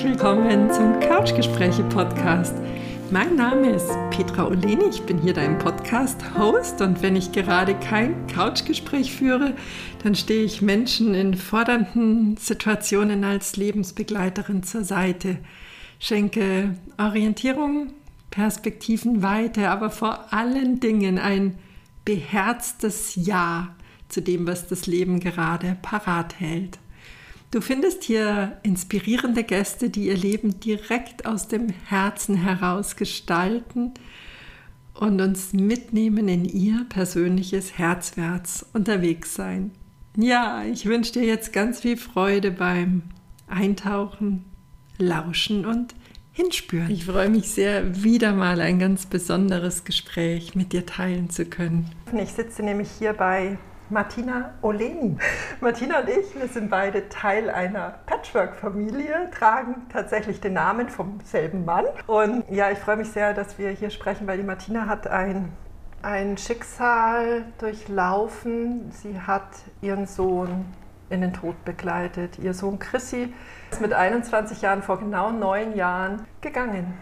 [0.00, 2.54] Herzlich willkommen zum Couchgespräche-Podcast.
[3.10, 8.26] Mein Name ist Petra Oleni, ich bin hier dein Podcast-Host und wenn ich gerade kein
[8.26, 9.52] Couchgespräch führe,
[10.02, 15.36] dann stehe ich Menschen in fordernden Situationen als Lebensbegleiterin zur Seite,
[15.98, 17.92] schenke Orientierung,
[18.30, 21.58] Perspektivenweite, aber vor allen Dingen ein
[22.06, 23.76] beherztes Ja
[24.08, 26.78] zu dem, was das Leben gerade parat hält.
[27.50, 33.92] Du findest hier inspirierende Gäste, die ihr Leben direkt aus dem Herzen heraus gestalten
[34.94, 39.72] und uns mitnehmen in ihr persönliches Herzwärts unterwegs sein.
[40.16, 43.02] Ja, ich wünsche dir jetzt ganz viel Freude beim
[43.48, 44.44] Eintauchen,
[44.98, 45.96] Lauschen und
[46.32, 46.90] Hinspüren.
[46.90, 51.90] Ich freue mich sehr, wieder mal ein ganz besonderes Gespräch mit dir teilen zu können.
[52.16, 53.58] Ich sitze nämlich hier bei
[53.90, 55.18] Martina Oleni.
[55.60, 61.64] Martina und ich, wir sind beide Teil einer Patchwork-Familie, tragen tatsächlich den Namen vom selben
[61.64, 61.86] Mann.
[62.06, 65.52] Und ja, ich freue mich sehr, dass wir hier sprechen, weil die Martina hat ein,
[66.02, 68.92] ein Schicksal durchlaufen.
[68.92, 69.48] Sie hat
[69.80, 70.66] ihren Sohn
[71.08, 72.38] in den Tod begleitet.
[72.38, 73.34] Ihr Sohn Chrissy
[73.72, 76.94] ist mit 21 Jahren vor genau neun Jahren gegangen.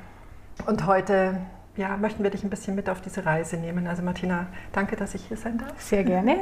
[0.67, 1.39] Und heute
[1.79, 3.87] ja, möchten wir dich ein bisschen mit auf diese Reise nehmen.
[3.87, 5.81] Also Martina, danke, dass ich hier sein darf.
[5.81, 6.37] Sehr gerne.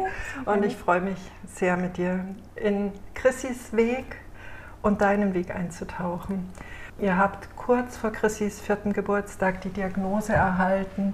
[0.47, 2.25] Und ich freue mich sehr mit dir
[2.57, 4.17] in Chrissys Weg
[4.81, 6.51] und deinem Weg einzutauchen.
[6.99, 11.13] Ihr habt kurz vor Chrissys vierten Geburtstag die Diagnose erhalten,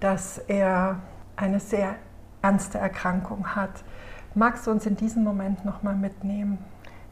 [0.00, 1.00] dass er
[1.34, 1.94] eine sehr
[2.42, 3.82] ernste Erkrankung hat.
[4.34, 6.58] Magst du uns in diesem Moment nochmal mitnehmen?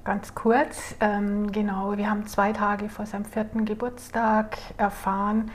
[0.05, 5.51] Ganz kurz, ähm, genau, wir haben zwei Tage vor seinem vierten Geburtstag erfahren,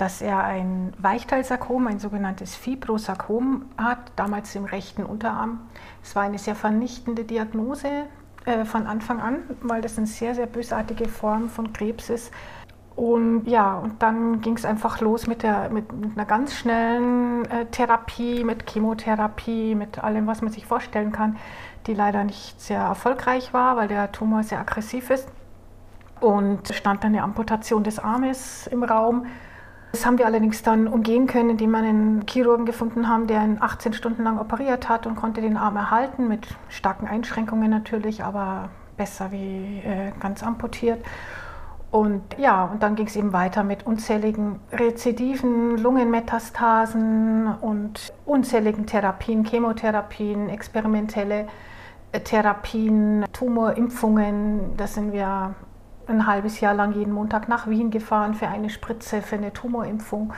[0.00, 5.60] dass er ein Weichteilsarkom, ein sogenanntes Fibrosarkom hat, damals im rechten Unterarm.
[6.02, 8.06] Es war eine sehr vernichtende Diagnose
[8.46, 12.32] äh, von Anfang an, weil das eine sehr, sehr bösartige Form von Krebs ist.
[12.96, 17.44] Und ja, und dann ging es einfach los mit, der, mit, mit einer ganz schnellen
[17.50, 21.36] äh, Therapie, mit Chemotherapie, mit allem, was man sich vorstellen kann,
[21.86, 25.28] die leider nicht sehr erfolgreich war, weil der Tumor sehr aggressiv ist.
[26.20, 29.26] Und stand dann eine Amputation des Armes im Raum.
[29.92, 33.58] Das haben wir allerdings dann umgehen können, indem wir einen Chirurgen gefunden haben, der ihn
[33.60, 38.68] 18 Stunden lang operiert hat und konnte den Arm erhalten, mit starken Einschränkungen natürlich, aber
[38.96, 41.04] besser wie äh, ganz amputiert.
[41.90, 49.44] Und ja, und dann ging es eben weiter mit unzähligen Rezidiven, Lungenmetastasen und unzähligen Therapien,
[49.44, 51.48] Chemotherapien, experimentelle
[52.12, 54.76] äh, Therapien, Tumorimpfungen.
[54.76, 55.56] Da sind wir
[56.10, 60.32] ein halbes Jahr lang jeden Montag nach Wien gefahren für eine Spritze, für eine Tumorimpfung.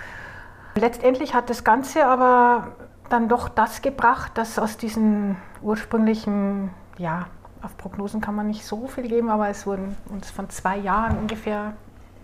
[0.75, 2.73] Letztendlich hat das Ganze aber
[3.09, 7.27] dann doch das gebracht, dass aus diesen ursprünglichen, ja,
[7.61, 11.19] auf Prognosen kann man nicht so viel geben, aber es wurden uns von zwei Jahren
[11.19, 11.75] ungefähr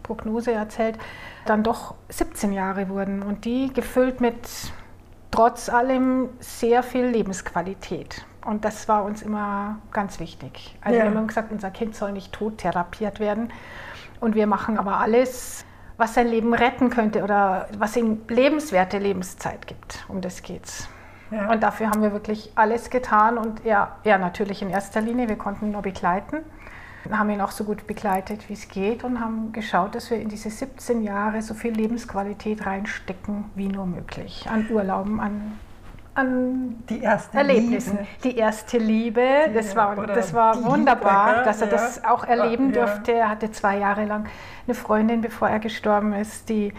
[0.02, 0.98] Prognose erzählt,
[1.44, 4.72] dann doch 17 Jahre wurden und die gefüllt mit
[5.30, 8.24] trotz allem sehr viel Lebensqualität.
[8.48, 10.74] Und das war uns immer ganz wichtig.
[10.80, 11.04] Also ja.
[11.04, 13.52] wir haben gesagt, unser Kind soll nicht tot therapiert werden.
[14.20, 15.66] Und wir machen aber alles,
[15.98, 20.06] was sein Leben retten könnte oder was ihm lebenswerte Lebenszeit gibt.
[20.08, 20.88] Um das geht's.
[21.30, 21.50] Ja.
[21.50, 25.28] Und dafür haben wir wirklich alles getan und er, er natürlich in erster Linie.
[25.28, 26.38] Wir konnten ihn nur begleiten,
[27.10, 30.30] haben ihn auch so gut begleitet, wie es geht und haben geschaut, dass wir in
[30.30, 34.46] diese 17 Jahre so viel Lebensqualität reinstecken wie nur möglich.
[34.48, 35.58] An Urlauben, an
[36.18, 37.98] an die ersten Erlebnissen.
[37.98, 38.08] Liebe.
[38.24, 41.72] Die erste Liebe, die, das war, das war wunderbar, Liebe, dass er ja.
[41.72, 43.12] das auch erleben durfte.
[43.12, 44.26] Er hatte zwei Jahre lang
[44.66, 46.72] eine Freundin, bevor er gestorben ist, die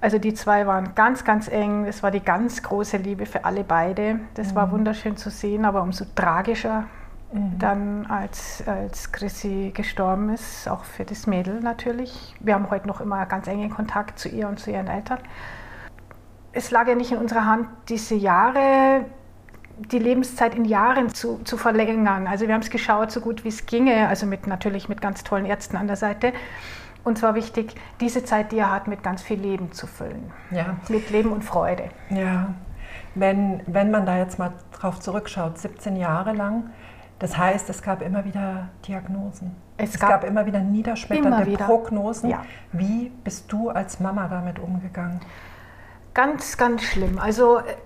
[0.00, 1.84] also die zwei waren ganz, ganz eng.
[1.84, 4.18] Das war die ganz große Liebe für alle beide.
[4.34, 4.56] Das mhm.
[4.56, 6.86] war wunderschön zu sehen, aber umso tragischer
[7.32, 7.58] mhm.
[7.60, 12.34] dann, als, als Chrissy gestorben ist, auch für das Mädel natürlich.
[12.40, 15.20] Wir haben heute noch immer ganz engen Kontakt zu ihr und zu ihren Eltern
[16.52, 19.06] es lag ja nicht in unserer Hand, diese Jahre,
[19.78, 22.26] die Lebenszeit in Jahren zu, zu verlängern.
[22.26, 25.24] Also wir haben es geschaut, so gut wie es ginge, also mit, natürlich mit ganz
[25.24, 26.32] tollen Ärzten an der Seite.
[27.04, 30.30] Und zwar wichtig, diese Zeit, die er hat, mit ganz viel Leben zu füllen.
[30.50, 30.76] Ja.
[30.88, 31.90] Mit Leben und Freude.
[32.10, 32.54] Ja.
[33.14, 36.70] Wenn, wenn man da jetzt mal drauf zurückschaut, 17 Jahre lang,
[37.18, 39.56] das heißt, es gab immer wieder Diagnosen.
[39.76, 41.66] Es, es gab, gab, immer wieder niederschmetternde wieder.
[41.66, 42.30] Prognosen.
[42.30, 42.44] Ja.
[42.72, 45.20] Wie bist du als Mama damit umgegangen?
[46.14, 47.18] Ganz, ganz schlimm.
[47.18, 47.76] Also äh,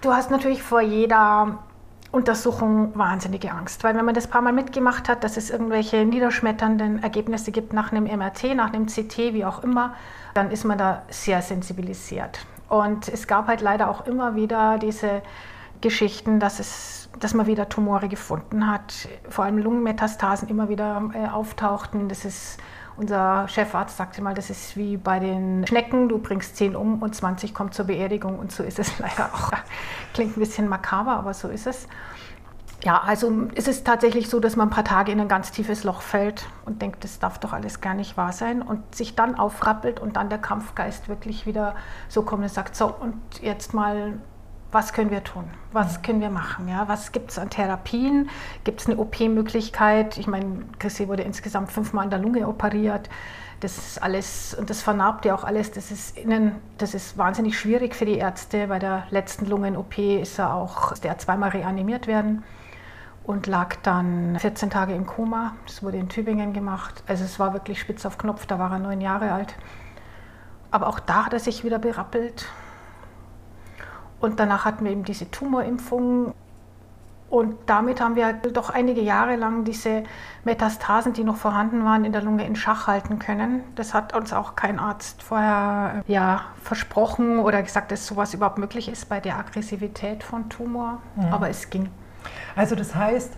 [0.00, 1.58] du hast natürlich vor jeder
[2.12, 7.02] Untersuchung wahnsinnige Angst, weil wenn man das paar Mal mitgemacht hat, dass es irgendwelche niederschmetternden
[7.02, 9.94] Ergebnisse gibt nach einem MRT, nach einem CT, wie auch immer,
[10.34, 12.46] dann ist man da sehr sensibilisiert.
[12.68, 15.22] Und es gab halt leider auch immer wieder diese,
[15.80, 21.28] Geschichten, dass, es, dass man wieder Tumore gefunden hat, vor allem Lungenmetastasen immer wieder äh,
[21.28, 22.08] auftauchten.
[22.08, 22.58] Das ist
[22.96, 27.14] unser Chefarzt sagte mal, das ist wie bei den Schnecken, du bringst 10 um und
[27.14, 29.52] 20 kommt zur Beerdigung und so ist es leider auch.
[30.14, 31.88] Klingt ein bisschen makaber, aber so ist es.
[32.84, 35.82] Ja, also ist es tatsächlich so, dass man ein paar Tage in ein ganz tiefes
[35.82, 39.34] Loch fällt und denkt, das darf doch alles gar nicht wahr sein und sich dann
[39.34, 41.74] aufrappelt und dann der Kampfgeist wirklich wieder
[42.08, 44.20] so kommt und sagt, so und jetzt mal
[44.72, 45.44] was können wir tun?
[45.72, 46.68] Was können wir machen?
[46.68, 46.88] Ja?
[46.88, 48.28] Was gibt es an Therapien?
[48.64, 50.18] Gibt es eine OP-Möglichkeit?
[50.18, 53.08] Ich meine, Chrissy wurde insgesamt fünfmal an der Lunge operiert.
[53.60, 57.58] Das ist alles, und das vernarbt ja auch alles, das ist innen, das ist wahnsinnig
[57.58, 58.66] schwierig für die Ärzte.
[58.66, 62.44] Bei der letzten Lungen-OP ist er auch, ist zweimal reanimiert werden
[63.24, 65.54] und lag dann 14 Tage im Koma.
[65.66, 67.02] Das wurde in Tübingen gemacht.
[67.06, 69.54] Also es war wirklich spitz auf Knopf, da war er neun Jahre alt.
[70.70, 72.46] Aber auch da hat er sich wieder berappelt
[74.20, 76.34] und danach hatten wir eben diese Tumorimpfung.
[77.28, 80.04] Und damit haben wir doch einige Jahre lang diese
[80.44, 83.64] Metastasen, die noch vorhanden waren, in der Lunge in Schach halten können.
[83.74, 88.88] Das hat uns auch kein Arzt vorher ja, versprochen oder gesagt, dass sowas überhaupt möglich
[88.88, 91.02] ist bei der Aggressivität von Tumor.
[91.20, 91.32] Ja.
[91.32, 91.88] Aber es ging.
[92.54, 93.32] Also das heißt,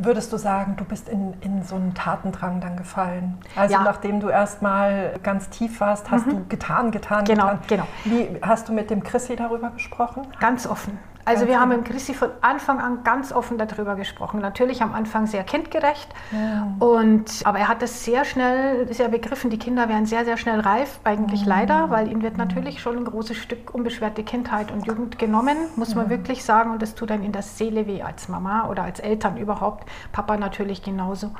[0.00, 3.36] Würdest du sagen, du bist in, in so einen Tatendrang dann gefallen?
[3.56, 3.82] Also ja.
[3.82, 6.30] nachdem du erstmal ganz tief warst, hast mhm.
[6.30, 7.60] du getan, getan, genau, getan.
[7.66, 7.86] Genau.
[8.04, 10.28] Wie hast du mit dem Chrissy darüber gesprochen?
[10.38, 10.98] Ganz offen.
[11.28, 14.40] Also wir haben mit Chrissy von Anfang an ganz offen darüber gesprochen.
[14.40, 16.08] Natürlich am Anfang sehr kindgerecht.
[16.32, 16.74] Ja.
[16.78, 20.60] Und, aber er hat das sehr schnell, sehr begriffen, die Kinder werden sehr, sehr schnell
[20.60, 21.48] reif, eigentlich mhm.
[21.48, 25.94] leider, weil ihnen wird natürlich schon ein großes Stück unbeschwerte Kindheit und Jugend genommen, muss
[25.94, 26.70] man wirklich sagen.
[26.70, 29.86] Und das tut dann in der Seele weh als Mama oder als Eltern überhaupt.
[30.12, 31.32] Papa natürlich genauso.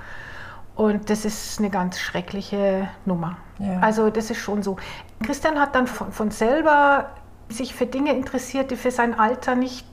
[0.74, 3.38] Und das ist eine ganz schreckliche Nummer.
[3.58, 3.80] Ja.
[3.80, 4.76] Also das ist schon so.
[5.24, 7.08] Christian hat dann von, von selber
[7.48, 9.86] sich für Dinge interessiert, die für sein Alter nicht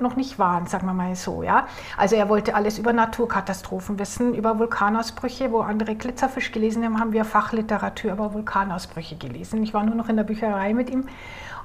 [0.00, 1.66] noch nicht waren, sagen wir mal so, ja.
[1.96, 7.12] Also er wollte alles über Naturkatastrophen wissen, über Vulkanausbrüche, wo andere Glitzerfisch gelesen haben, haben
[7.12, 9.62] wir Fachliteratur über Vulkanausbrüche gelesen.
[9.62, 11.08] Ich war nur noch in der Bücherei mit ihm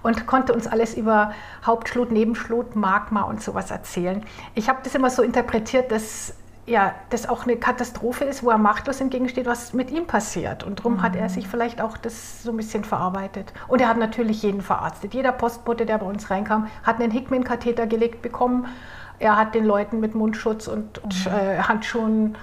[0.01, 1.33] und konnte uns alles über
[1.65, 4.25] Hauptschlot, Nebenschlot, Magma und sowas erzählen.
[4.55, 8.57] Ich habe das immer so interpretiert, dass ja, das auch eine Katastrophe ist, wo er
[8.57, 10.63] machtlos entgegensteht, was mit ihm passiert.
[10.63, 11.01] Und darum mhm.
[11.03, 11.29] hat er mhm.
[11.29, 13.51] sich vielleicht auch das so ein bisschen verarbeitet.
[13.67, 15.13] Und er hat natürlich jeden verarztet.
[15.13, 18.67] Jeder Postbote, der bei uns reinkam, hat einen Hickman-Katheter gelegt bekommen.
[19.19, 21.31] Er hat den Leuten mit Mundschutz und, und mhm.
[21.31, 22.37] äh, Handschuhen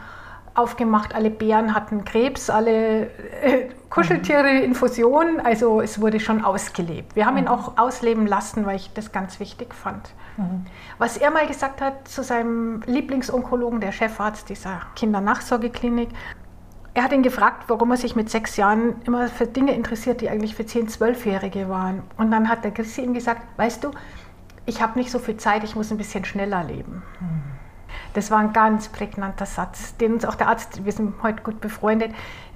[0.54, 1.14] aufgemacht.
[1.14, 3.06] Alle Bären hatten Krebs, alle
[3.42, 4.64] äh, Kuscheltiere mhm.
[4.64, 5.40] Infusion.
[5.40, 7.16] Also es wurde schon ausgelebt.
[7.16, 10.10] Wir haben ihn auch ausleben lassen, weil ich das ganz wichtig fand.
[10.98, 16.08] Was er mal gesagt hat zu seinem Lieblingsonkologen, der Chefarzt dieser Kindernachsorgeklinik,
[16.94, 20.28] er hat ihn gefragt, warum er sich mit sechs Jahren immer für Dinge interessiert, die
[20.28, 22.02] eigentlich für zehn, zwölfjährige waren.
[22.16, 23.90] Und dann hat der Christi ihm gesagt, weißt du,
[24.66, 27.02] ich habe nicht so viel Zeit, ich muss ein bisschen schneller leben.
[28.14, 31.60] Das war ein ganz prägnanter Satz, den uns auch der Arzt, wir sind heute gut
[31.60, 32.12] befreundet,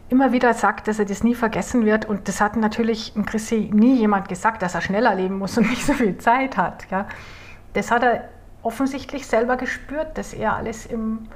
[0.09, 2.05] immer wieder sagt, dass er das nie vergessen wird.
[2.05, 5.69] Und das hat natürlich im Christi nie jemand gesagt, dass er schneller leben muss und
[5.71, 6.87] nicht so viel Zeit hat.
[6.91, 7.07] Ja.
[7.73, 8.29] Das hat er
[8.63, 11.29] offensichtlich selber gespürt, dass er alles im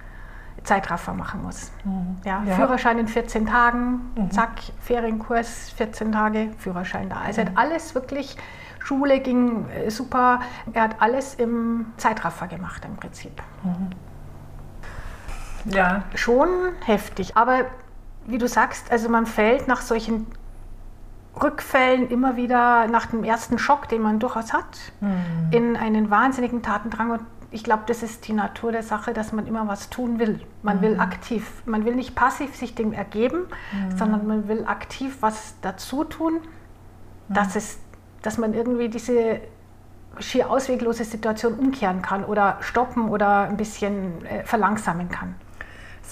[0.65, 1.73] Zeitraffer machen muss.
[1.85, 2.17] Mhm.
[2.25, 4.31] Ja, ja, Führerschein in 14 Tagen, mhm.
[4.31, 7.17] zack, Ferienkurs, 14 Tage, Führerschein da.
[7.17, 7.47] Also mhm.
[7.47, 8.37] er hat alles wirklich,
[8.79, 10.41] Schule ging äh, super,
[10.73, 13.43] er hat alles im Zeitraffer gemacht im Prinzip.
[13.63, 13.91] Mhm.
[15.75, 16.05] Ja.
[16.15, 16.49] Schon
[16.85, 17.67] heftig, aber
[18.27, 20.27] wie du sagst, also man fällt nach solchen
[21.43, 25.51] Rückfällen immer wieder nach dem ersten Schock, den man durchaus hat, mhm.
[25.51, 27.11] in einen wahnsinnigen Tatendrang.
[27.11, 27.21] Und
[27.51, 30.41] ich glaube, das ist die Natur der Sache, dass man immer was tun will.
[30.63, 30.83] Man mhm.
[30.83, 33.97] will aktiv, man will nicht passiv sich dem ergeben, mhm.
[33.97, 36.41] sondern man will aktiv was dazu tun,
[37.29, 37.79] dass, es,
[38.23, 39.41] dass man irgendwie diese
[40.19, 45.35] schier ausweglose Situation umkehren kann oder stoppen oder ein bisschen äh, verlangsamen kann.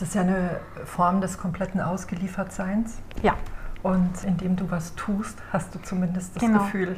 [0.01, 2.99] Ist ja eine Form des kompletten Ausgeliefertseins.
[3.23, 3.35] Ja.
[3.87, 6.65] Und indem du was tust, hast du zumindest das genau.
[6.65, 6.97] Gefühl.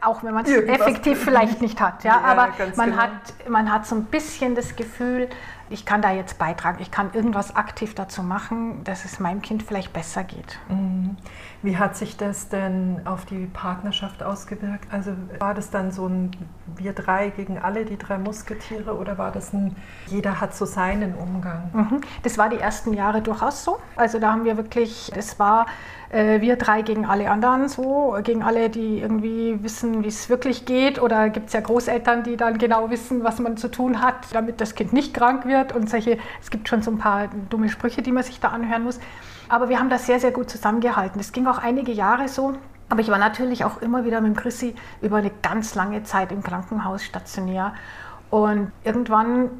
[0.00, 2.04] Auch wenn man es effektiv vielleicht nicht hat.
[2.04, 3.02] Ja, ja aber man, genau.
[3.02, 5.28] hat, man hat so ein bisschen das Gefühl,
[5.70, 9.62] ich kann da jetzt beitragen, ich kann irgendwas aktiv dazu machen, dass es meinem Kind
[9.62, 10.58] vielleicht besser geht.
[10.68, 11.16] Mhm.
[11.62, 14.92] Wie hat sich das denn auf die Partnerschaft ausgewirkt?
[14.92, 16.30] Also war das dann so ein
[16.76, 19.74] wir drei gegen alle, die drei Musketiere, oder war das ein
[20.06, 21.70] jeder hat so seinen Umgang?
[21.72, 22.00] Mhm.
[22.22, 23.78] Das war die ersten Jahre durchaus so.
[23.96, 25.66] Also da haben wir wirklich, das war
[26.10, 30.64] äh, wir drei gegen alle anderen so, gegen alle, die irgendwie wissen, wie es wirklich
[30.64, 31.00] geht.
[31.00, 34.60] Oder gibt es ja Großeltern, die dann genau wissen, was man zu tun hat, damit
[34.60, 35.74] das Kind nicht krank wird.
[35.74, 38.84] Und solche, es gibt schon so ein paar dumme Sprüche, die man sich da anhören
[38.84, 39.00] muss.
[39.48, 41.20] Aber wir haben das sehr, sehr gut zusammengehalten.
[41.20, 42.54] Es ging auch einige Jahre so.
[42.90, 46.42] Aber ich war natürlich auch immer wieder mit Chrissy über eine ganz lange Zeit im
[46.42, 47.74] Krankenhaus stationär.
[48.30, 49.50] Und irgendwann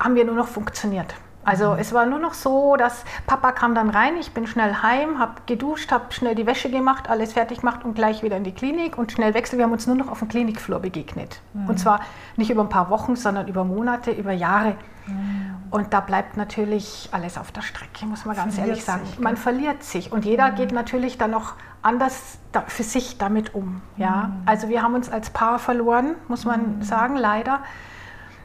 [0.00, 1.14] haben wir nur noch funktioniert.
[1.44, 5.18] Also es war nur noch so, dass Papa kam dann rein, ich bin schnell heim,
[5.18, 8.52] habe geduscht, habe schnell die Wäsche gemacht, alles fertig gemacht und gleich wieder in die
[8.52, 9.58] Klinik und schnell wechseln.
[9.58, 11.40] Wir haben uns nur noch auf dem Klinikflur begegnet.
[11.52, 11.68] Mhm.
[11.68, 12.00] Und zwar
[12.36, 14.76] nicht über ein paar Wochen, sondern über Monate, über Jahre.
[15.06, 15.56] Mhm.
[15.70, 19.06] Und da bleibt natürlich alles auf der Strecke, muss man ganz verliert ehrlich sagen.
[19.06, 20.56] Sich, man verliert sich und jeder mhm.
[20.56, 23.80] geht natürlich dann noch anders für sich damit um.
[23.96, 24.28] Ja?
[24.28, 24.42] Mhm.
[24.46, 26.82] Also wir haben uns als Paar verloren, muss man mhm.
[26.82, 27.60] sagen, leider,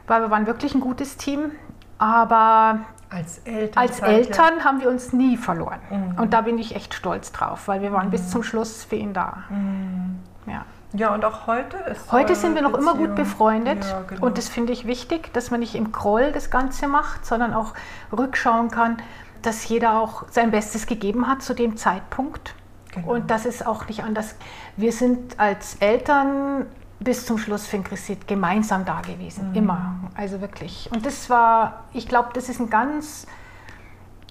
[0.06, 1.52] weil wir waren wirklich ein gutes Team.
[1.98, 5.80] Aber als Eltern, als Eltern haben wir uns nie verloren.
[5.90, 6.20] Mhm.
[6.20, 8.12] Und da bin ich echt stolz drauf, weil wir waren mhm.
[8.12, 9.44] bis zum Schluss für ihn da.
[9.48, 10.18] Mhm.
[10.46, 10.64] Ja.
[10.94, 12.10] Ja, und auch heute ist.
[12.10, 12.96] Heute sind wir noch Beziehung.
[12.96, 13.84] immer gut befreundet.
[13.84, 14.24] Ja, genau.
[14.24, 17.74] Und das finde ich wichtig, dass man nicht im Groll das Ganze macht, sondern auch
[18.10, 18.96] rückschauen kann,
[19.42, 22.54] dass jeder auch sein Bestes gegeben hat zu dem Zeitpunkt.
[22.92, 23.12] Genau.
[23.12, 24.34] Und das ist auch nicht anders.
[24.76, 26.66] Wir sind als Eltern
[27.00, 29.56] bis zum Schluss für Christit gemeinsam da gewesen, mhm.
[29.56, 29.94] immer.
[30.14, 30.88] Also wirklich.
[30.92, 33.26] Und das war, ich glaube, das ist ein ganz,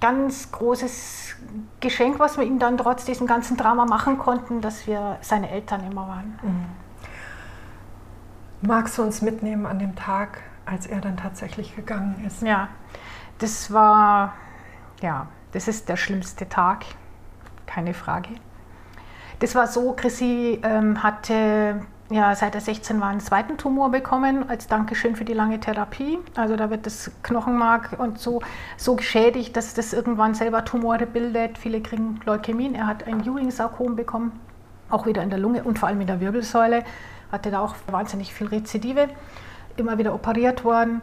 [0.01, 1.35] ganz großes
[1.79, 5.89] Geschenk, was wir ihm dann trotz diesem ganzen Drama machen konnten, dass wir seine Eltern
[5.89, 6.39] immer waren.
[6.41, 6.65] Mhm.
[8.61, 12.41] Magst du uns mitnehmen an dem Tag, als er dann tatsächlich gegangen ist?
[12.41, 12.69] Ja,
[13.37, 14.33] das war,
[15.01, 16.85] ja, das ist der schlimmste Tag,
[17.65, 18.29] keine Frage.
[19.39, 24.49] Das war so, Chrissy ähm, hatte ja, seit er 16 war, einen zweiten Tumor bekommen,
[24.49, 26.19] als Dankeschön für die lange Therapie.
[26.35, 28.41] Also da wird das Knochenmark und so,
[28.77, 31.57] so geschädigt, dass das irgendwann selber Tumore bildet.
[31.57, 32.75] Viele kriegen Leukämien.
[32.75, 34.39] Er hat ein Ewing-Sarkom bekommen,
[34.89, 36.83] auch wieder in der Lunge und vor allem in der Wirbelsäule.
[37.31, 39.09] Hatte da auch wahnsinnig viel Rezidive,
[39.75, 41.01] immer wieder operiert worden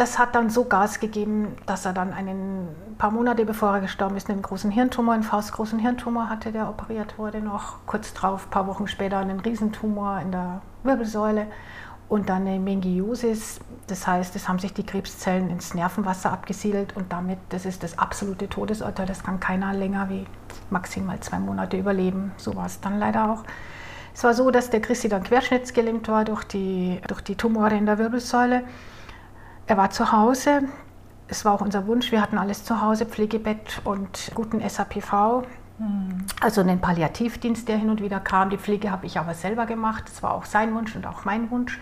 [0.00, 4.16] das hat dann so Gas gegeben, dass er dann einen paar Monate bevor er gestorben
[4.16, 7.76] ist, einen großen Hirntumor, einen faustgroßen Hirntumor hatte, der operiert wurde noch.
[7.86, 11.48] Kurz drauf, ein paar Wochen später, einen Riesentumor in der Wirbelsäule
[12.08, 13.60] und dann eine Mengiosis.
[13.88, 17.98] Das heißt, es haben sich die Krebszellen ins Nervenwasser abgesiedelt und damit, das ist das
[17.98, 20.24] absolute Todesurteil, das kann keiner länger wie
[20.70, 22.32] maximal zwei Monate überleben.
[22.38, 23.44] So war es dann leider auch.
[24.14, 27.84] Es war so, dass der Christi dann querschnittsgelähmt war durch die, durch die Tumore in
[27.84, 28.64] der Wirbelsäule.
[29.66, 30.62] Er war zu Hause.
[31.28, 32.10] Es war auch unser Wunsch.
[32.10, 35.44] Wir hatten alles zu Hause, Pflegebett und guten SAPV.
[35.78, 36.26] Mhm.
[36.40, 38.50] Also einen Palliativdienst, der hin und wieder kam.
[38.50, 40.04] Die Pflege habe ich aber selber gemacht.
[40.06, 41.78] Das war auch sein Wunsch und auch mein Wunsch.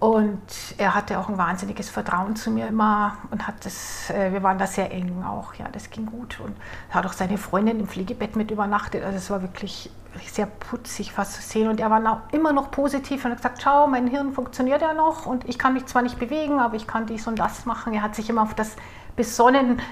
[0.00, 0.40] Und
[0.78, 4.56] er hatte auch ein wahnsinniges Vertrauen zu mir immer und hat das, äh, wir waren
[4.56, 6.40] da sehr eng auch, ja, das ging gut.
[6.40, 6.56] Und
[6.88, 9.04] er hat auch seine Freundin im Pflegebett mit übernachtet.
[9.04, 9.90] Also es war wirklich
[10.24, 11.68] sehr putzig was zu sehen.
[11.68, 14.94] Und er war noch, immer noch positiv und hat gesagt, schau, mein Hirn funktioniert ja
[14.94, 17.92] noch und ich kann mich zwar nicht bewegen, aber ich kann dies und das machen.
[17.92, 18.76] Er hat sich immer auf das
[19.16, 19.82] besonnen,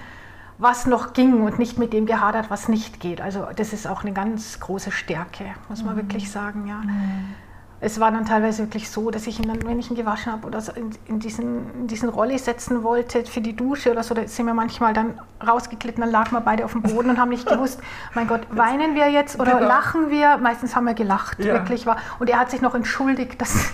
[0.56, 3.20] was noch ging und nicht mit dem gehadert, was nicht geht.
[3.20, 5.98] Also das ist auch eine ganz große Stärke, muss man mhm.
[5.98, 6.76] wirklich sagen, ja.
[6.76, 7.34] Mhm
[7.80, 10.46] es war dann teilweise wirklich so, dass ich ihn dann, wenn ich ihn gewaschen habe
[10.46, 14.14] oder so in, in, diesen, in diesen Rolli setzen wollte für die Dusche oder so,
[14.14, 17.28] da sind wir manchmal dann rausgeglitten, dann lagen wir beide auf dem Boden und haben
[17.28, 17.80] nicht gewusst,
[18.14, 19.68] mein Gott, weinen wir jetzt oder genau.
[19.68, 20.38] lachen wir?
[20.38, 21.54] Meistens haben wir gelacht, ja.
[21.54, 21.98] wirklich war.
[22.18, 23.72] Und er hat sich noch entschuldigt, dass,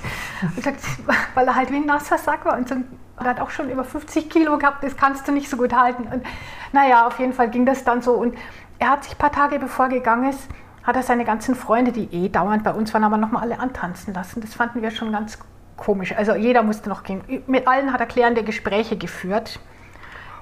[1.35, 2.77] weil er halt wie ein nasser Sack war und so
[3.17, 6.05] er hat auch schon über 50 Kilo gehabt, das kannst du nicht so gut halten.
[6.13, 6.27] Und
[6.73, 8.13] naja, auf jeden Fall ging das dann so.
[8.13, 8.37] Und
[8.79, 10.49] er hat sich ein paar Tage bevor er gegangen ist,
[10.85, 14.15] hat er seine ganzen Freunde, die eh dauernd bei uns waren, aber nochmal alle antanzen
[14.15, 14.41] lassen.
[14.41, 15.39] Das fanden wir schon ganz
[15.77, 16.15] komisch.
[16.17, 17.23] Also jeder musste noch gehen.
[17.47, 19.61] Mit allen hat er klärende Gespräche geführt.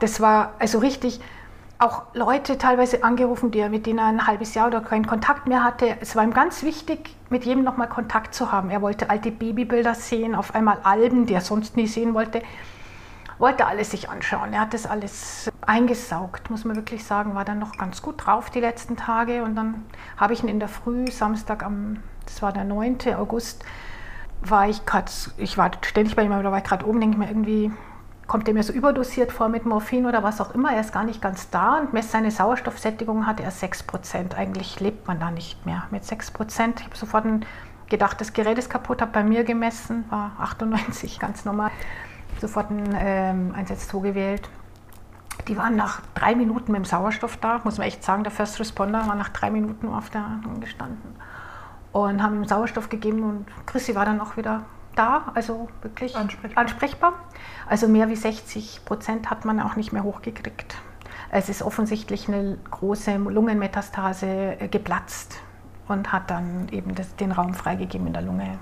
[0.00, 1.20] Das war also richtig,
[1.78, 5.64] auch Leute teilweise angerufen, die, mit denen er ein halbes Jahr oder keinen Kontakt mehr
[5.64, 5.96] hatte.
[6.00, 8.70] Es war ihm ganz wichtig, mit jedem nochmal Kontakt zu haben.
[8.70, 12.42] Er wollte alte Babybilder sehen, auf einmal Alben, die er sonst nie sehen wollte
[13.42, 14.52] wollte alles sich anschauen.
[14.52, 18.50] Er hat das alles eingesaugt, muss man wirklich sagen, war dann noch ganz gut drauf
[18.50, 19.42] die letzten Tage.
[19.42, 19.84] Und dann
[20.16, 22.98] habe ich ihn in der Früh, Samstag am, das war der 9.
[23.18, 23.64] August,
[24.42, 27.16] war ich gerade, ich war ständig bei ihm, aber da war ich gerade oben, denke
[27.16, 27.72] ich mir irgendwie,
[28.28, 30.72] kommt er mir so überdosiert vor mit Morphin oder was auch immer.
[30.72, 34.36] Er ist gar nicht ganz da und messt seine Sauerstoffsättigung, hatte er 6%.
[34.36, 36.78] Eigentlich lebt man da nicht mehr mit 6%.
[36.78, 37.24] Ich habe sofort
[37.88, 41.72] gedacht, das Gerät ist kaputt, habe bei mir gemessen, war 98, ganz normal
[42.40, 44.48] sofort ein ähm, Einsatz zugewählt.
[45.48, 48.22] Die waren nach drei Minuten mit dem Sauerstoff da, muss man echt sagen.
[48.22, 51.16] Der First Responder war nach drei Minuten auf der gestanden
[51.92, 54.62] und haben ihm Sauerstoff gegeben und Chrissy war dann auch wieder
[54.96, 56.60] da, also wirklich ansprechbar.
[56.60, 57.12] ansprechbar.
[57.68, 60.76] Also mehr wie 60 Prozent hat man auch nicht mehr hochgekriegt.
[61.30, 65.40] Es ist offensichtlich eine große Lungenmetastase äh, geplatzt
[65.88, 68.58] und hat dann eben das, den Raum freigegeben in der Lunge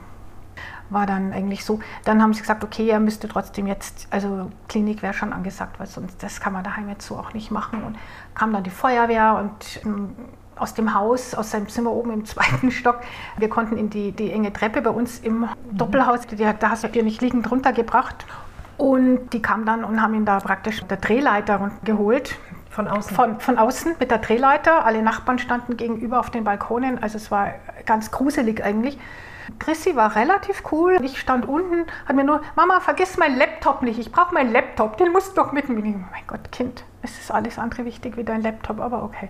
[0.91, 1.81] war dann eigentlich so.
[2.05, 5.87] Dann haben sie gesagt, okay, er müsste trotzdem jetzt, also Klinik wäre schon angesagt, weil
[5.87, 7.83] sonst das kann man daheim jetzt so auch nicht machen.
[7.83, 7.97] Und
[8.35, 10.15] kam dann die Feuerwehr und ähm,
[10.57, 13.01] aus dem Haus, aus seinem Zimmer oben im zweiten Stock.
[13.39, 16.89] Wir konnten in die, die enge Treppe bei uns im Doppelhaus, die, da hast du
[16.89, 18.27] dir nicht liegend runtergebracht.
[18.77, 22.39] Und die kamen dann und haben ihn da praktisch mit der Drehleiter geholt.
[22.71, 23.15] Von außen?
[23.15, 24.87] Von, von außen mit der Drehleiter.
[24.87, 27.03] Alle Nachbarn standen gegenüber auf den Balkonen.
[27.03, 27.53] Also es war
[27.85, 28.99] ganz gruselig eigentlich.
[29.59, 30.99] Chrissy war relativ cool.
[31.03, 33.99] Ich stand unten, hat mir nur, Mama, vergiss meinen Laptop nicht.
[33.99, 34.97] Ich brauche meinen Laptop.
[34.97, 36.09] Den musst du doch mitnehmen.
[36.11, 39.29] Mein Gott, Kind, es ist alles andere wichtig wie dein Laptop, aber okay.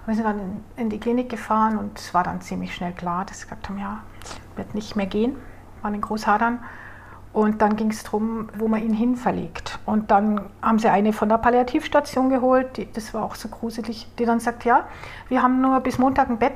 [0.00, 2.92] Und wir sind dann in, in, die Klinik gefahren und es war dann ziemlich schnell
[2.92, 4.00] klar, dass sie gesagt haben, ja,
[4.54, 5.36] wird nicht mehr gehen.
[5.82, 6.60] Waren in Großhadern.
[7.36, 9.78] Und dann ging es darum, wo man ihn hin verlegt.
[9.84, 14.08] Und dann haben sie eine von der Palliativstation geholt, die, das war auch so gruselig,
[14.18, 14.86] die dann sagt, ja,
[15.28, 16.54] wir haben nur bis Montag ein Bett,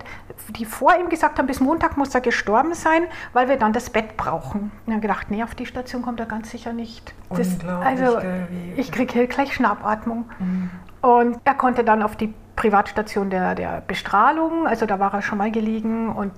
[0.57, 3.03] die vor ihm gesagt haben, bis Montag muss er gestorben sein,
[3.35, 4.73] weil wir dann das Bett brauchen.
[4.87, 7.13] Und dann gedacht, nee, auf die Station kommt er ganz sicher nicht.
[7.29, 8.19] Das, also
[8.75, 10.31] ich kriege hier gleich Schnappatmung.
[10.39, 10.71] Mhm.
[11.03, 15.39] Und er konnte dann auf die Privatstation der, der Bestrahlung, also da war er schon
[15.39, 16.33] mal gelegen und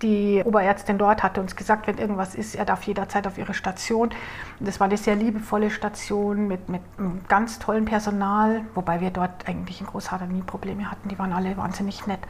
[0.00, 4.08] die Oberärztin dort hatte uns gesagt, wenn irgendwas ist, er darf jederzeit auf ihre Station.
[4.58, 6.80] Das war eine sehr liebevolle Station mit, mit
[7.28, 11.54] ganz tollem Personal, wobei wir dort eigentlich in Großhader nie Probleme hatten, die waren alle
[11.58, 12.20] wahnsinnig nett.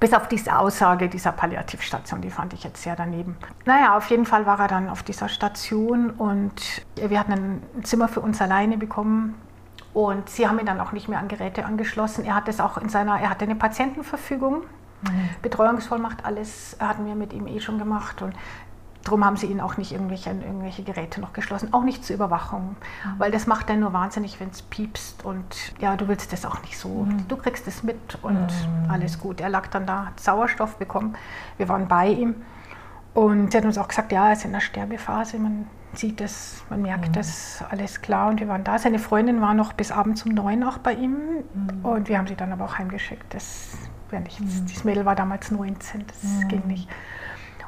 [0.00, 3.36] Bis auf diese Aussage dieser Palliativstation, die fand ich jetzt sehr daneben.
[3.66, 8.08] Naja, auf jeden Fall war er dann auf dieser Station und wir hatten ein Zimmer
[8.08, 9.36] für uns alleine bekommen
[9.94, 12.24] und sie haben ihn dann auch nicht mehr an Geräte angeschlossen.
[12.24, 14.62] Er hat es auch in seiner, er hatte eine Patientenverfügung,
[15.02, 15.28] mhm.
[15.40, 18.20] Betreuungsvollmacht, alles hatten wir mit ihm eh schon gemacht.
[18.20, 18.34] Und
[19.04, 22.70] darum haben sie ihn auch nicht irgendwelche, irgendwelche Geräte noch geschlossen, auch nicht zur Überwachung,
[23.04, 23.18] mhm.
[23.18, 26.60] weil das macht dann nur wahnsinnig, wenn es piepst und ja, du willst das auch
[26.62, 26.88] nicht so.
[26.88, 27.28] Mhm.
[27.28, 28.90] Du kriegst es mit und mhm.
[28.90, 29.40] alles gut.
[29.40, 31.14] Er lag dann da, hat Sauerstoff bekommen.
[31.56, 32.34] Wir waren bei ihm
[33.14, 35.38] und er hat uns auch gesagt, ja, er ist in der Sterbephase.
[35.38, 37.12] Man sieht es, man merkt mhm.
[37.12, 38.28] das, alles klar.
[38.30, 38.78] Und wir waren da.
[38.78, 41.16] Seine Freundin war noch bis abends um neun auch bei ihm.
[41.54, 41.84] Mhm.
[41.84, 43.32] Und wir haben sie dann aber auch heimgeschickt.
[43.34, 43.70] Das
[44.10, 44.40] wäre nichts.
[44.40, 44.66] Mhm.
[44.72, 46.48] Das Mädel war damals 19, das mhm.
[46.48, 46.88] ging nicht.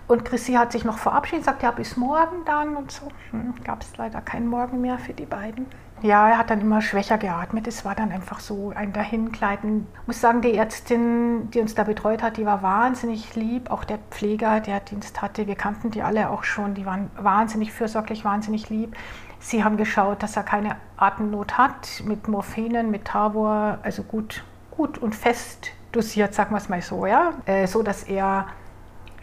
[0.08, 3.08] Und Chrissy hat sich noch verabschiedet, sagt, ja, bis morgen dann und so.
[3.32, 5.66] Hm, Gab es leider keinen Morgen mehr für die beiden.
[6.02, 7.66] Ja, er hat dann immer schwächer geatmet.
[7.66, 9.86] Es war dann einfach so ein Dahingleiten.
[10.02, 13.70] Ich muss sagen, die Ärztin, die uns da betreut hat, die war wahnsinnig lieb.
[13.70, 16.74] Auch der Pfleger, der Dienst hatte, wir kannten die alle auch schon.
[16.74, 18.94] Die waren wahnsinnig fürsorglich, wahnsinnig lieb.
[19.38, 24.98] Sie haben geschaut, dass er keine Atemnot hat, mit Morphinen, mit Tavor, also gut, gut
[24.98, 28.46] und fest dosiert, sagen wir es mal so, ja, äh, so dass er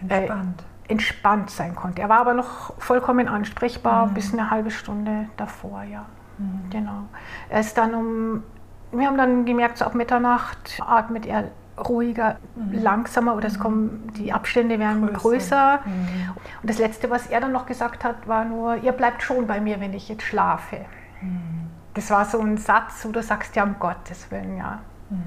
[0.08, 0.62] äh, entspannt.
[0.62, 2.02] Äh, entspannt sein konnte.
[2.02, 4.14] Er war aber noch vollkommen ansprechbar mhm.
[4.14, 6.06] bis eine halbe Stunde davor, ja.
[6.38, 6.70] Mhm.
[6.70, 7.04] Genau.
[7.50, 8.44] Er ist dann um,
[8.92, 12.84] wir haben dann gemerkt, so ab Mitternacht atmet er ruhiger, mhm.
[12.84, 15.20] langsamer oder es kommen, die Abstände werden größer.
[15.20, 15.80] größer.
[15.86, 16.32] Mhm.
[16.62, 19.60] Und das Letzte, was er dann noch gesagt hat, war nur, ihr bleibt schon bei
[19.60, 20.86] mir, wenn ich jetzt schlafe.
[21.22, 21.70] Mhm.
[21.96, 24.80] Das war so ein Satz, wo du sagst, ja, um Gottes Willen, ja.
[25.10, 25.24] Mhm.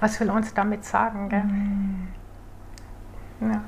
[0.00, 2.08] Was will uns damit sagen?
[3.40, 3.52] Mhm.
[3.52, 3.60] Ja.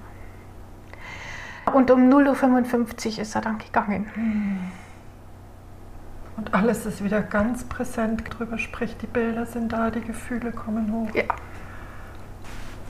[1.72, 4.06] Und um 0.55 Uhr ist er dann gegangen.
[6.36, 9.00] Und alles ist wieder ganz präsent drüber spricht.
[9.02, 11.14] Die Bilder sind da, die Gefühle kommen hoch.
[11.14, 11.24] Ja.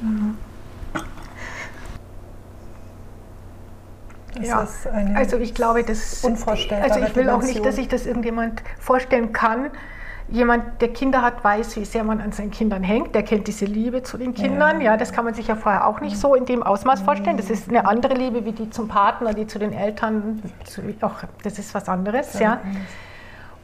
[0.01, 0.37] Mhm.
[4.43, 4.67] Ja,
[5.15, 6.91] also ich glaube, das unvorstellbar.
[6.91, 9.71] Also ich will auch nicht, dass sich das irgendjemand vorstellen kann.
[10.29, 13.15] Jemand, der Kinder hat, weiß, wie sehr man an seinen Kindern hängt.
[13.15, 14.81] Der kennt diese Liebe zu den Kindern.
[14.81, 17.37] Ja, ja das kann man sich ja vorher auch nicht so in dem Ausmaß vorstellen.
[17.37, 20.43] Das ist eine andere Liebe wie die zum Partner, die zu den Eltern.
[21.01, 22.39] Auch, das ist was anderes.
[22.41, 22.61] Ja.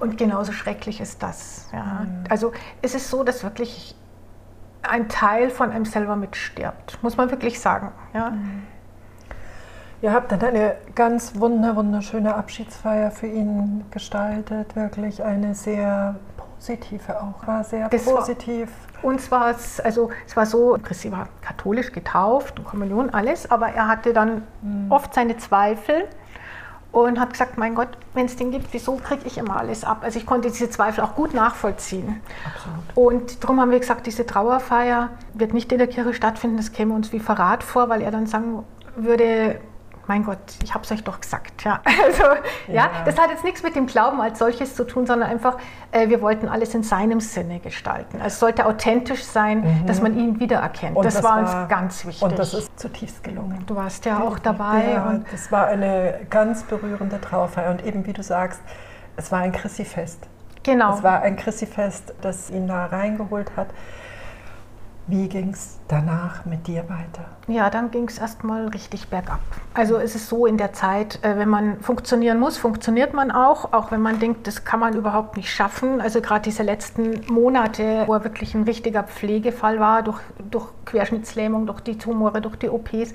[0.02, 1.68] Und genauso schrecklich ist das.
[1.72, 2.00] Ja.
[2.02, 2.24] Mhm.
[2.28, 2.50] Also
[2.82, 3.94] es ist so, dass wirklich
[4.82, 7.92] ein Teil von einem selber mitstirbt, muss man wirklich sagen.
[8.12, 8.30] Ja.
[8.30, 8.64] Mhm.
[10.00, 17.22] Ihr habt dann eine ganz wunder, wunderschöne Abschiedsfeier für ihn gestaltet, wirklich eine sehr positive
[17.22, 18.72] auch, war sehr das positiv.
[19.02, 23.68] War, uns war es, also es war so, Christi war katholisch getauft, Kommunion, alles, aber
[23.68, 24.90] er hatte dann mhm.
[24.90, 26.08] oft seine Zweifel
[26.92, 30.00] und hat gesagt, mein Gott, wenn es den gibt, wieso kriege ich immer alles ab?
[30.02, 32.20] Also ich konnte diese Zweifel auch gut nachvollziehen.
[32.44, 32.78] Absolut.
[32.94, 36.94] Und darum haben wir gesagt, diese Trauerfeier wird nicht in der Kirche stattfinden, das käme
[36.94, 38.62] uns wie Verrat vor, weil er dann sagen
[38.94, 39.58] würde,
[40.06, 41.64] mein Gott, ich habe es euch doch gesagt.
[41.64, 41.80] Ja.
[42.04, 42.24] Also,
[42.66, 42.74] ja.
[42.74, 42.90] ja.
[43.04, 45.58] das hat jetzt nichts mit dem Glauben als solches zu tun, sondern einfach,
[45.92, 48.16] äh, wir wollten alles in seinem Sinne gestalten.
[48.16, 49.86] Also es sollte authentisch sein, mhm.
[49.86, 50.96] dass man ihn wiedererkennt.
[50.98, 52.22] Das, das, war uns ganz wichtig.
[52.22, 53.64] Und das ist zutiefst gelungen.
[53.66, 54.92] Du warst ja auch dabei.
[54.94, 57.70] Ja, und das war eine ganz berührende Trauerfeier.
[57.70, 58.60] Und eben, wie du sagst,
[59.16, 59.86] es war ein chrissy
[60.62, 60.94] Genau.
[60.94, 61.68] Es war ein chrissy
[62.20, 63.68] das ihn da reingeholt hat.
[65.08, 67.24] Wie ging es danach mit dir weiter?
[67.48, 69.40] Ja, dann ging es erstmal richtig bergab.
[69.74, 73.72] Also es ist so in der Zeit, äh, wenn man funktionieren muss, funktioniert man auch,
[73.72, 76.00] auch wenn man denkt, das kann man überhaupt nicht schaffen.
[76.00, 81.66] Also gerade diese letzten Monate, wo er wirklich ein richtiger Pflegefall war, durch, durch Querschnittslähmung,
[81.66, 83.12] durch die Tumore, durch die OPs,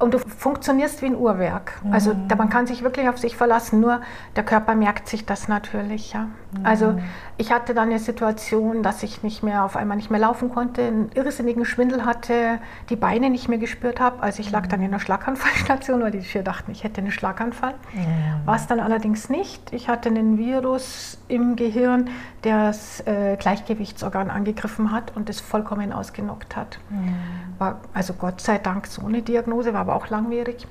[0.00, 1.72] und du funktionierst wie ein Uhrwerk.
[1.84, 1.92] Mhm.
[1.92, 4.00] Also da, man kann sich wirklich auf sich verlassen, nur
[4.34, 6.14] der Körper merkt sich das natürlich.
[6.14, 6.22] Ja.
[6.22, 6.30] Mhm.
[6.64, 6.98] Also
[7.40, 10.82] ich hatte dann eine Situation, dass ich nicht mehr auf einmal nicht mehr laufen konnte,
[10.82, 12.58] einen irrsinnigen Schwindel hatte,
[12.90, 14.22] die Beine nicht mehr gespürt habe.
[14.22, 17.72] Also ich lag dann in der Schlaganfallstation, weil die vier dachten, ich hätte einen Schlaganfall.
[17.94, 18.46] Mhm.
[18.46, 19.72] War es dann allerdings nicht.
[19.72, 22.10] Ich hatte einen Virus im Gehirn,
[22.44, 26.78] der das äh, Gleichgewichtsorgan angegriffen hat und es vollkommen ausgenockt hat.
[26.90, 27.14] Mhm.
[27.56, 30.66] War also Gott sei Dank so eine Diagnose, war aber auch langwierig.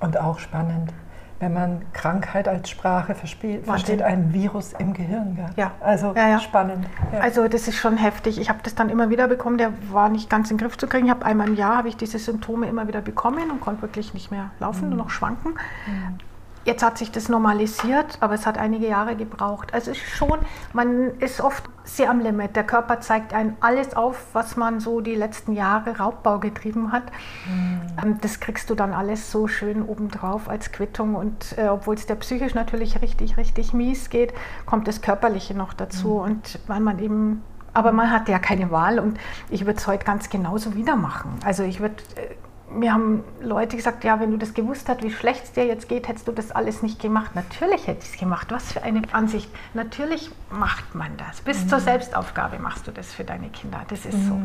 [0.00, 0.94] Und auch spannend,
[1.38, 5.36] wenn man Krankheit als Sprache versteht, versteht ein Virus im Gehirn.
[5.36, 5.50] Gell?
[5.56, 5.72] Ja.
[5.80, 6.40] Also ja, ja.
[6.40, 6.86] spannend.
[7.12, 7.20] Ja.
[7.20, 8.40] Also das ist schon heftig.
[8.40, 10.86] Ich habe das dann immer wieder bekommen, der war nicht ganz in den Griff zu
[10.86, 11.06] kriegen.
[11.06, 14.14] Ich habe einmal im Jahr habe ich diese Symptome immer wieder bekommen und konnte wirklich
[14.14, 14.90] nicht mehr laufen, mhm.
[14.90, 15.52] nur noch schwanken.
[15.86, 16.18] Mhm.
[16.66, 19.72] Jetzt hat sich das normalisiert, aber es hat einige Jahre gebraucht.
[19.72, 20.40] Also es ist schon,
[20.72, 22.56] man ist oft sehr am Limit.
[22.56, 27.04] Der Körper zeigt einem alles auf, was man so die letzten Jahre Raubbau getrieben hat.
[27.46, 28.18] Mhm.
[28.20, 31.14] Das kriegst du dann alles so schön obendrauf als Quittung.
[31.14, 34.34] Und äh, obwohl es der psychisch natürlich richtig, richtig mies geht,
[34.66, 36.14] kommt das Körperliche noch dazu.
[36.14, 36.20] Mhm.
[36.20, 40.06] Und weil man eben aber man hat ja keine Wahl und ich würde es heute
[40.06, 41.38] ganz genauso wieder machen.
[41.44, 42.34] Also ich würde äh,
[42.70, 45.88] mir haben Leute gesagt, ja, wenn du das gewusst hast, wie schlecht es dir jetzt
[45.88, 47.34] geht, hättest du das alles nicht gemacht.
[47.34, 48.48] Natürlich hätte ich es gemacht.
[48.50, 49.48] Was für eine Ansicht.
[49.74, 51.40] Natürlich macht man das.
[51.40, 51.68] Bis mhm.
[51.68, 53.82] zur Selbstaufgabe machst du das für deine Kinder.
[53.88, 54.28] Das ist mhm.
[54.28, 54.40] so.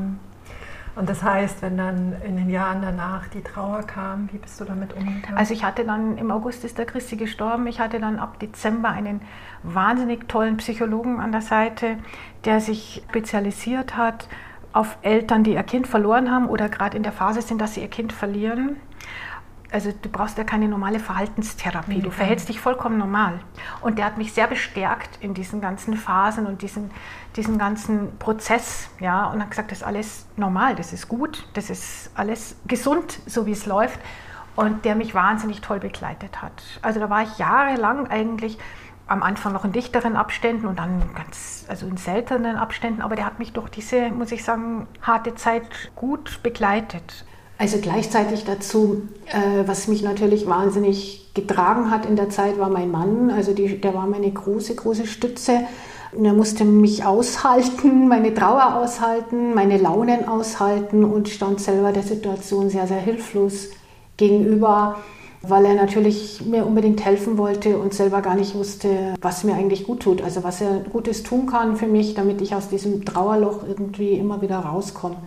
[0.94, 4.66] Und das heißt, wenn dann in den Jahren danach die Trauer kam, wie bist du
[4.66, 5.38] damit umgegangen?
[5.38, 8.90] Also ich hatte dann, im August ist der Christi gestorben, ich hatte dann ab Dezember
[8.90, 9.22] einen
[9.64, 11.98] wahnsinnig tollen Psychologen an der Seite,
[12.44, 14.28] der sich spezialisiert hat
[14.74, 17.82] auf Eltern, die ihr Kind verloren haben oder gerade in der Phase sind, dass sie
[17.82, 18.78] ihr Kind verlieren.
[19.72, 23.40] Also du brauchst ja keine normale Verhaltenstherapie, du verhältst dich vollkommen normal.
[23.80, 26.92] Und der hat mich sehr bestärkt in diesen ganzen Phasen und diesen,
[27.38, 28.90] diesen ganzen Prozess.
[29.00, 33.20] Ja, und hat gesagt, das ist alles normal, das ist gut, das ist alles gesund,
[33.26, 34.00] so wie es läuft.
[34.58, 36.52] Und der mich wahnsinnig toll begleitet hat.
[36.82, 38.58] Also da war ich jahrelang eigentlich
[39.08, 43.26] am Anfang noch in dichteren Abständen und dann ganz, also in seltenen Abständen, aber der
[43.26, 45.64] hat mich durch diese, muss ich sagen, harte Zeit
[45.96, 47.26] gut begleitet.
[47.62, 52.90] Also gleichzeitig dazu, äh, was mich natürlich wahnsinnig getragen hat in der Zeit, war mein
[52.90, 53.30] Mann.
[53.30, 55.60] Also die, der war meine große, große Stütze.
[56.12, 62.02] Und er musste mich aushalten, meine Trauer aushalten, meine Launen aushalten und stand selber der
[62.02, 63.70] Situation sehr, sehr hilflos
[64.18, 64.98] gegenüber
[65.44, 69.86] weil er natürlich mir unbedingt helfen wollte und selber gar nicht wusste, was mir eigentlich
[69.86, 70.22] gut tut.
[70.22, 74.42] Also was er Gutes tun kann für mich, damit ich aus diesem Trauerloch irgendwie immer
[74.42, 75.18] wieder rauskomme.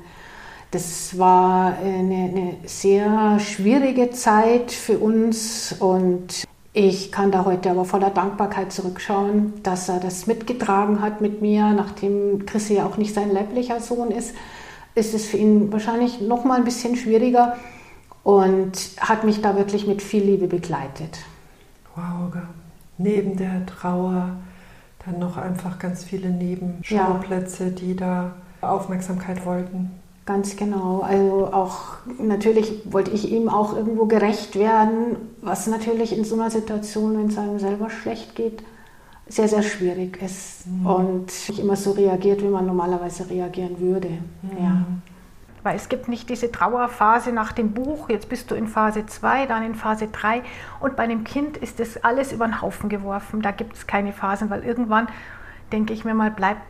[0.70, 7.85] Das war eine, eine sehr schwierige Zeit für uns und ich kann da heute aber
[7.85, 13.14] voller Dankbarkeit zurückschauen, dass er das mitgetragen hat mit mir, nachdem Chrissy ja auch nicht
[13.14, 14.35] sein leiblicher Sohn ist,
[14.96, 17.57] ist es für ihn wahrscheinlich noch mal ein bisschen schwieriger
[18.24, 21.20] und hat mich da wirklich mit viel Liebe begleitet.
[21.94, 22.32] Wow,
[22.98, 24.30] neben der Trauer
[25.04, 27.70] dann noch einfach ganz viele Nebenschauplätze, ja.
[27.70, 28.32] die da
[28.62, 29.90] Aufmerksamkeit wollten.
[30.26, 31.00] Ganz genau.
[31.00, 36.50] Also auch natürlich wollte ich ihm auch irgendwo gerecht werden, was natürlich in so einer
[36.50, 38.62] Situation, wenn es einem selber schlecht geht,
[39.28, 40.66] sehr, sehr schwierig ist.
[40.66, 40.87] Mhm.
[40.87, 44.08] Und nicht immer so reagiert, wie man normalerweise reagieren würde.
[44.40, 44.64] Mhm.
[44.64, 44.87] Ja.
[45.64, 49.46] Weil es gibt nicht diese Trauerphase nach dem Buch, jetzt bist du in Phase 2,
[49.46, 50.42] dann in Phase 3
[50.79, 53.40] und bei einem Kind ist das alles über den Haufen geworfen.
[53.40, 55.09] Da gibt es keine Phasen, weil irgendwann,
[55.72, 56.61] denke ich mir mal, bleibt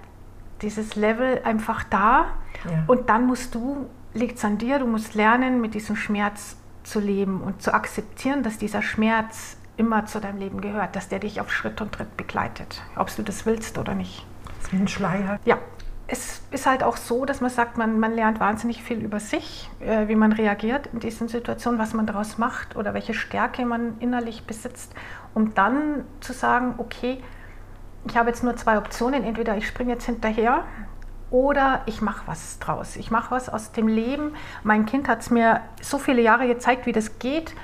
[0.62, 2.26] dieses Level einfach da
[2.64, 2.84] ja.
[2.86, 7.00] und dann musst du, liegt es an dir, du musst lernen, mit diesem Schmerz zu
[7.00, 11.40] leben und zu akzeptieren, dass dieser Schmerz immer zu deinem Leben gehört, dass der dich
[11.40, 14.24] auf Schritt und Tritt begleitet, ob du das willst oder nicht.
[14.46, 15.40] Das ist wie ein Schleier.
[15.44, 15.58] Ja,
[16.06, 19.70] es ist halt auch so, dass man sagt, man, man lernt wahnsinnig viel über sich,
[19.80, 23.98] äh, wie man reagiert in diesen Situationen, was man daraus macht oder welche Stärke man
[24.00, 24.92] innerlich besitzt,
[25.32, 27.22] um dann zu sagen, okay,
[28.06, 30.64] ich habe jetzt nur zwei Optionen, entweder ich springe jetzt hinterher
[31.30, 32.96] oder ich mache was draus.
[32.96, 34.34] Ich mache was aus dem Leben.
[34.62, 37.54] Mein Kind hat es mir so viele Jahre gezeigt, wie das geht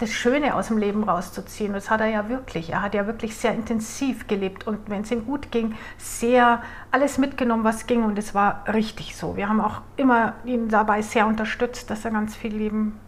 [0.00, 1.72] das Schöne aus dem Leben rauszuziehen.
[1.72, 2.70] Das hat er ja wirklich.
[2.70, 7.18] Er hat ja wirklich sehr intensiv gelebt und wenn es ihm gut ging, sehr alles
[7.18, 9.36] mitgenommen, was ging und es war richtig so.
[9.36, 12.98] Wir haben auch immer ihn dabei sehr unterstützt, dass er ganz viel Leben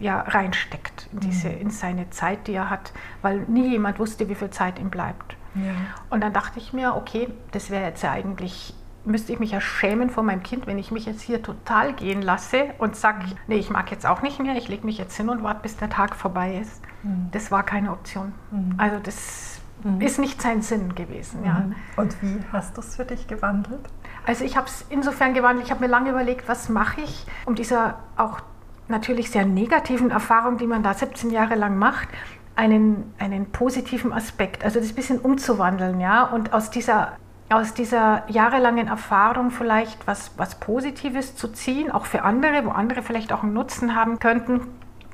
[0.00, 1.60] ja, reinsteckt in, diese, mhm.
[1.60, 5.36] in seine Zeit, die er hat, weil nie jemand wusste, wie viel Zeit ihm bleibt.
[5.54, 5.72] Ja.
[6.10, 8.74] Und dann dachte ich mir, okay, das wäre jetzt ja eigentlich
[9.10, 12.22] müsste ich mich ja schämen vor meinem Kind, wenn ich mich jetzt hier total gehen
[12.22, 15.28] lasse und sage, nee, ich mag jetzt auch nicht mehr, ich lege mich jetzt hin
[15.28, 16.82] und warte, bis der Tag vorbei ist.
[17.02, 17.28] Mhm.
[17.32, 18.32] Das war keine Option.
[18.50, 18.74] Mhm.
[18.78, 20.00] Also das mhm.
[20.00, 21.44] ist nicht sein Sinn gewesen.
[21.44, 21.60] Ja.
[21.60, 21.74] Mhm.
[21.96, 23.80] Und wie hast du es für dich gewandelt?
[24.26, 27.54] Also ich habe es insofern gewandelt, ich habe mir lange überlegt, was mache ich, um
[27.54, 28.40] dieser auch
[28.88, 32.08] natürlich sehr negativen Erfahrung, die man da 17 Jahre lang macht,
[32.56, 37.16] einen, einen positiven Aspekt, also das bisschen umzuwandeln, ja, und aus dieser
[37.50, 43.02] aus dieser jahrelangen Erfahrung vielleicht was, was Positives zu ziehen, auch für andere, wo andere
[43.02, 44.62] vielleicht auch einen Nutzen haben könnten.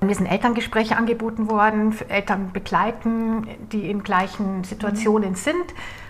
[0.03, 5.37] Mir sind Elterngespräche angeboten worden, für Eltern begleiten, die in gleichen Situationen mhm.
[5.37, 5.65] sind.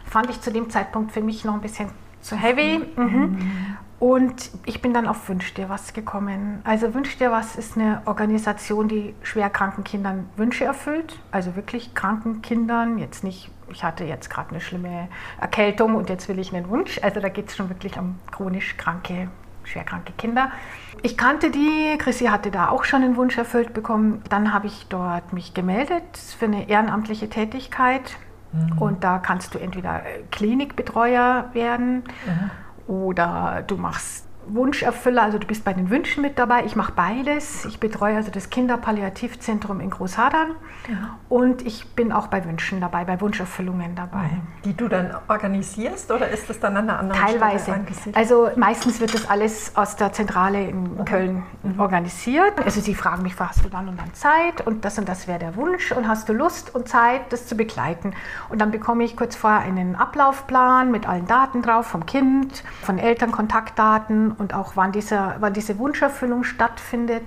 [0.05, 1.89] Fand ich zu dem Zeitpunkt für mich noch ein bisschen
[2.21, 2.85] zu heavy.
[2.97, 3.05] Mhm.
[3.05, 3.77] Mhm.
[3.99, 6.61] Und ich bin dann auf Wünsch dir was gekommen.
[6.65, 11.19] Also Wünsch dir was ist eine Organisation, die schwerkranken Kindern Wünsche erfüllt.
[11.31, 12.99] Also wirklich kranken Kindern.
[12.99, 15.09] Jetzt nicht, ich hatte jetzt gerade eine schlimme
[15.41, 17.01] Erkältung und jetzt will ich einen Wunsch.
[17.03, 19.29] Also da geht es schon wirklich um chronisch kranke,
[19.65, 20.51] schwerkranke Kinder.
[21.03, 24.23] Ich kannte die, Chrissy hatte da auch schon einen Wunsch erfüllt bekommen.
[24.29, 28.17] Dann habe ich dort mich gemeldet für eine ehrenamtliche Tätigkeit.
[28.53, 28.79] Mhm.
[28.79, 32.05] Und da kannst du entweder Klinikbetreuer werden.
[32.27, 32.51] Mhm
[32.87, 36.65] oder du machst Wunscherfüller, also du bist bei den Wünschen mit dabei.
[36.65, 37.65] Ich mache beides.
[37.65, 40.53] Ich betreue also das Kinderpalliativzentrum in Großhadern
[40.89, 41.19] ja.
[41.29, 44.25] und ich bin auch bei Wünschen dabei, bei Wunscherfüllungen dabei.
[44.25, 44.43] Mhm.
[44.65, 47.63] Die du dann organisierst oder ist das dann an einer anderen Teilweise.
[47.65, 48.17] Stelle angesiedelt?
[48.17, 51.05] Also meistens wird das alles aus der Zentrale in okay.
[51.05, 51.81] Köln mhm.
[51.81, 52.55] organisiert.
[52.65, 55.39] Also sie fragen mich, hast du dann und dann Zeit und das und das wäre
[55.39, 58.15] der Wunsch und hast du Lust und Zeit, das zu begleiten.
[58.49, 62.99] Und dann bekomme ich kurz vorher einen Ablaufplan mit allen Daten drauf vom Kind, von
[62.99, 67.23] Eltern, Kontaktdaten und auch wann, dieser, wann diese Wunscherfüllung stattfindet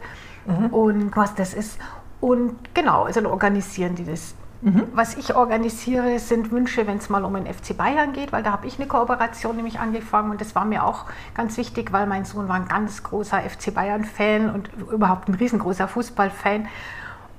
[0.45, 0.67] mhm.
[0.67, 1.79] und was das ist.
[2.21, 4.35] Und genau, also dann organisieren die das.
[4.61, 4.87] Mhm.
[4.93, 8.51] Was ich organisiere, sind Wünsche, wenn es mal um den FC Bayern geht, weil da
[8.51, 12.25] habe ich eine Kooperation nämlich angefangen und das war mir auch ganz wichtig, weil mein
[12.25, 16.67] Sohn war ein ganz großer FC Bayern-Fan und überhaupt ein riesengroßer Fußballfan.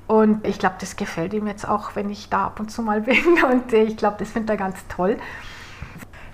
[0.06, 3.00] Und ich glaube, das gefällt ihm jetzt auch, wenn ich da ab und zu mal
[3.02, 3.22] bin.
[3.48, 5.18] Und ich glaube, das findet er ganz toll.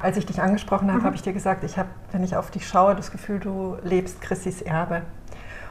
[0.01, 1.05] Als ich dich angesprochen habe, mhm.
[1.05, 4.21] habe ich dir gesagt, ich habe, wenn ich auf dich schaue, das Gefühl, du lebst
[4.21, 5.03] Chrissys Erbe.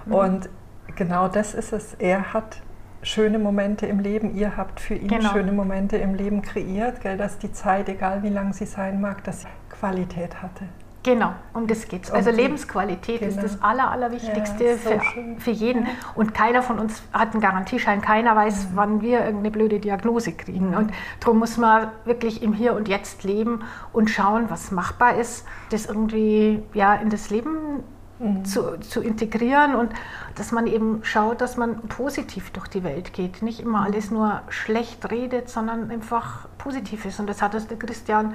[0.05, 0.13] Mhm.
[0.13, 0.49] Und
[0.95, 1.93] genau das ist es.
[1.95, 2.61] Er hat
[3.01, 5.31] schöne Momente im Leben, ihr habt für ihn genau.
[5.31, 9.23] schöne Momente im Leben kreiert, gell, dass die Zeit, egal wie lang sie sein mag,
[9.23, 10.65] dass sie Qualität hatte.
[11.05, 12.11] Genau, um das geht es.
[12.11, 13.31] Also Lebensqualität genau.
[13.31, 15.85] ist das Aller, Allerwichtigste ja, so für, für jeden.
[16.15, 18.01] Und keiner von uns hat einen Garantieschein.
[18.01, 18.71] Keiner weiß, mhm.
[18.73, 20.73] wann wir irgendeine blöde Diagnose kriegen.
[20.73, 23.59] Und darum muss man wirklich im Hier und Jetzt leben
[23.93, 27.83] und schauen, was machbar ist, das irgendwie ja, in das Leben
[28.17, 28.43] mhm.
[28.43, 29.91] zu, zu integrieren und
[30.33, 33.43] dass man eben schaut, dass man positiv durch die Welt geht.
[33.43, 33.85] Nicht immer mhm.
[33.85, 37.19] alles nur schlecht redet, sondern einfach positiv ist.
[37.19, 38.33] Und das hat uns der Christian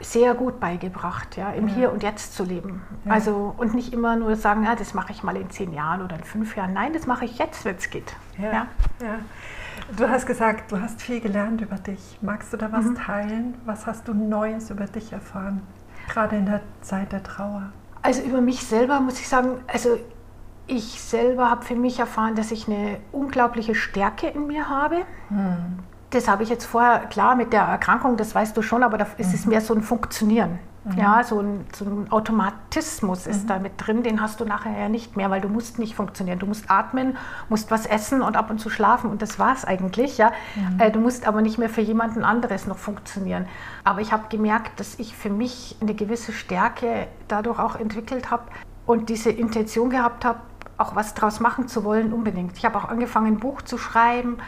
[0.00, 1.74] sehr gut beigebracht, ja, im ja.
[1.74, 2.82] Hier und Jetzt zu leben.
[3.04, 3.12] Ja.
[3.12, 6.16] Also und nicht immer nur sagen, ja, das mache ich mal in zehn Jahren oder
[6.16, 6.72] in fünf Jahren.
[6.72, 8.14] Nein, das mache ich jetzt, wenn es geht.
[8.38, 8.52] Ja.
[8.52, 8.66] ja.
[9.96, 12.18] Du hast gesagt, du hast viel gelernt über dich.
[12.22, 12.94] Magst du da was mhm.
[12.96, 13.54] teilen?
[13.64, 15.62] Was hast du Neues über dich erfahren?
[16.08, 17.72] Gerade in der Zeit der Trauer.
[18.02, 19.98] Also über mich selber muss ich sagen, also
[20.66, 25.04] ich selber habe für mich erfahren, dass ich eine unglaubliche Stärke in mir habe.
[25.28, 28.98] Mhm das habe ich jetzt vorher, klar, mit der Erkrankung, das weißt du schon, aber
[28.98, 29.50] da ist es mhm.
[29.50, 30.58] mehr so ein Funktionieren.
[30.84, 30.98] Mhm.
[30.98, 33.48] Ja, so ein, so ein Automatismus ist mhm.
[33.48, 36.38] da mit drin, den hast du nachher ja nicht mehr, weil du musst nicht funktionieren.
[36.38, 37.16] Du musst atmen,
[37.48, 40.16] musst was essen und ab und zu schlafen und das war es eigentlich.
[40.18, 40.32] Ja?
[40.56, 40.80] Mhm.
[40.80, 43.46] Äh, du musst aber nicht mehr für jemanden anderes noch funktionieren.
[43.84, 48.44] Aber ich habe gemerkt, dass ich für mich eine gewisse Stärke dadurch auch entwickelt habe
[48.86, 50.40] und diese Intention gehabt habe,
[50.78, 52.56] auch was draus machen zu wollen unbedingt.
[52.56, 54.38] Ich habe auch angefangen, ein Buch zu schreiben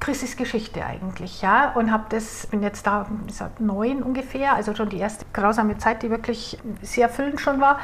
[0.00, 4.88] Chrissys Geschichte eigentlich, ja, und habe das, bin jetzt da seit neun ungefähr, also schon
[4.88, 7.78] die erste grausame Zeit, die wirklich sehr erfüllend schon war.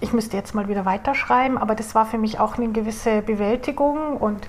[0.00, 4.16] Ich müsste jetzt mal wieder weiterschreiben, aber das war für mich auch eine gewisse Bewältigung
[4.16, 4.48] und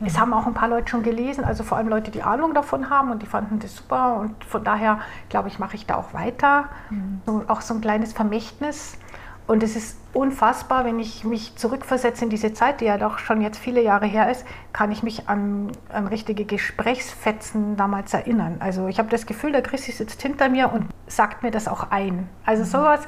[0.00, 0.06] mhm.
[0.06, 2.90] es haben auch ein paar Leute schon gelesen, also vor allem Leute, die Ahnung davon
[2.90, 6.12] haben und die fanden das super und von daher glaube ich, mache ich da auch
[6.12, 6.68] weiter.
[6.90, 7.20] Mhm.
[7.26, 8.98] So, auch so ein kleines Vermächtnis
[9.50, 13.40] und es ist unfassbar, wenn ich mich zurückversetze in diese Zeit, die ja doch schon
[13.40, 18.58] jetzt viele Jahre her ist, kann ich mich an, an richtige Gesprächsfetzen damals erinnern.
[18.60, 21.90] Also ich habe das Gefühl, der Christi sitzt hinter mir und sagt mir das auch
[21.90, 22.28] ein.
[22.46, 22.68] Also mhm.
[22.68, 23.00] sowas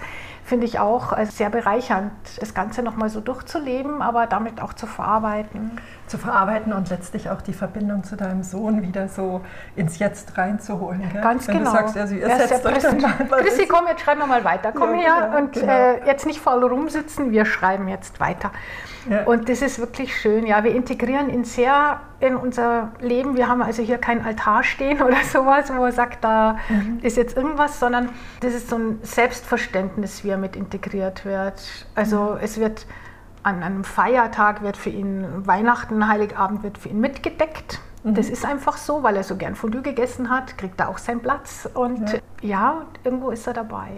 [0.45, 4.87] finde ich auch äh, sehr bereichernd, das Ganze nochmal so durchzuleben, aber damit auch zu
[4.87, 5.73] verarbeiten.
[6.07, 9.41] Zu verarbeiten und letztlich auch die Verbindung zu deinem Sohn wieder so
[9.77, 11.09] ins Jetzt reinzuholen.
[11.13, 11.23] Gell?
[11.23, 11.71] Ganz Wenn genau.
[11.71, 14.45] Du sagst, also ihr ja, setzt euch dann mal Christi, komm, jetzt schreiben wir mal
[14.45, 14.73] weiter.
[14.73, 15.73] Komm ja, her genau, und genau.
[15.73, 18.51] Äh, jetzt nicht faul rumsitzen, wir schreiben jetzt weiter.
[19.09, 19.25] Ja.
[19.25, 20.47] Und das ist wirklich schön.
[20.47, 23.37] Ja, wir integrieren ihn sehr in unser Leben.
[23.37, 27.01] Wir haben also hier kein Altar stehen oder sowas, wo er sagt, da mhm.
[27.03, 31.63] ist jetzt irgendwas, sondern das ist so ein Selbstverständnis, wie er mit integriert wird.
[31.95, 32.39] Also mhm.
[32.41, 32.87] es wird
[33.43, 37.81] an einem Feiertag wird für ihn Weihnachten, Heiligabend wird für ihn mitgedeckt.
[38.05, 38.15] Mhm.
[38.15, 41.21] Das ist einfach so, weil er so gern Fondue gegessen hat, kriegt er auch seinen
[41.21, 43.89] Platz und ja, ja irgendwo ist er dabei.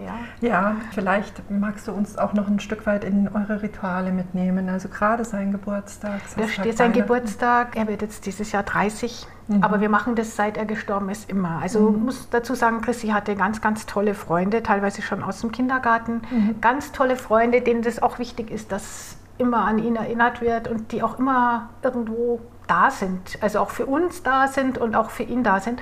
[0.41, 0.47] Ja.
[0.47, 4.89] ja, vielleicht magst du uns auch noch ein Stück weit in eure Rituale mitnehmen, also
[4.89, 6.21] gerade sein Geburtstag.
[6.37, 9.63] Da steht sein Geburtstag, er wird jetzt dieses Jahr 30, mhm.
[9.63, 11.59] aber wir machen das seit er gestorben ist immer.
[11.61, 12.05] Also mhm.
[12.05, 16.61] muss dazu sagen, Chrissy hatte ganz, ganz tolle Freunde, teilweise schon aus dem Kindergarten, mhm.
[16.61, 20.91] ganz tolle Freunde, denen das auch wichtig ist, dass immer an ihn erinnert wird und
[20.91, 25.23] die auch immer irgendwo da sind, also auch für uns da sind und auch für
[25.23, 25.81] ihn da sind.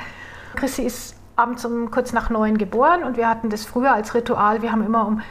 [0.56, 4.62] Chrissy ist abends um kurz nach neun geboren und wir hatten das früher als Ritual.
[4.62, 5.22] Wir haben immer um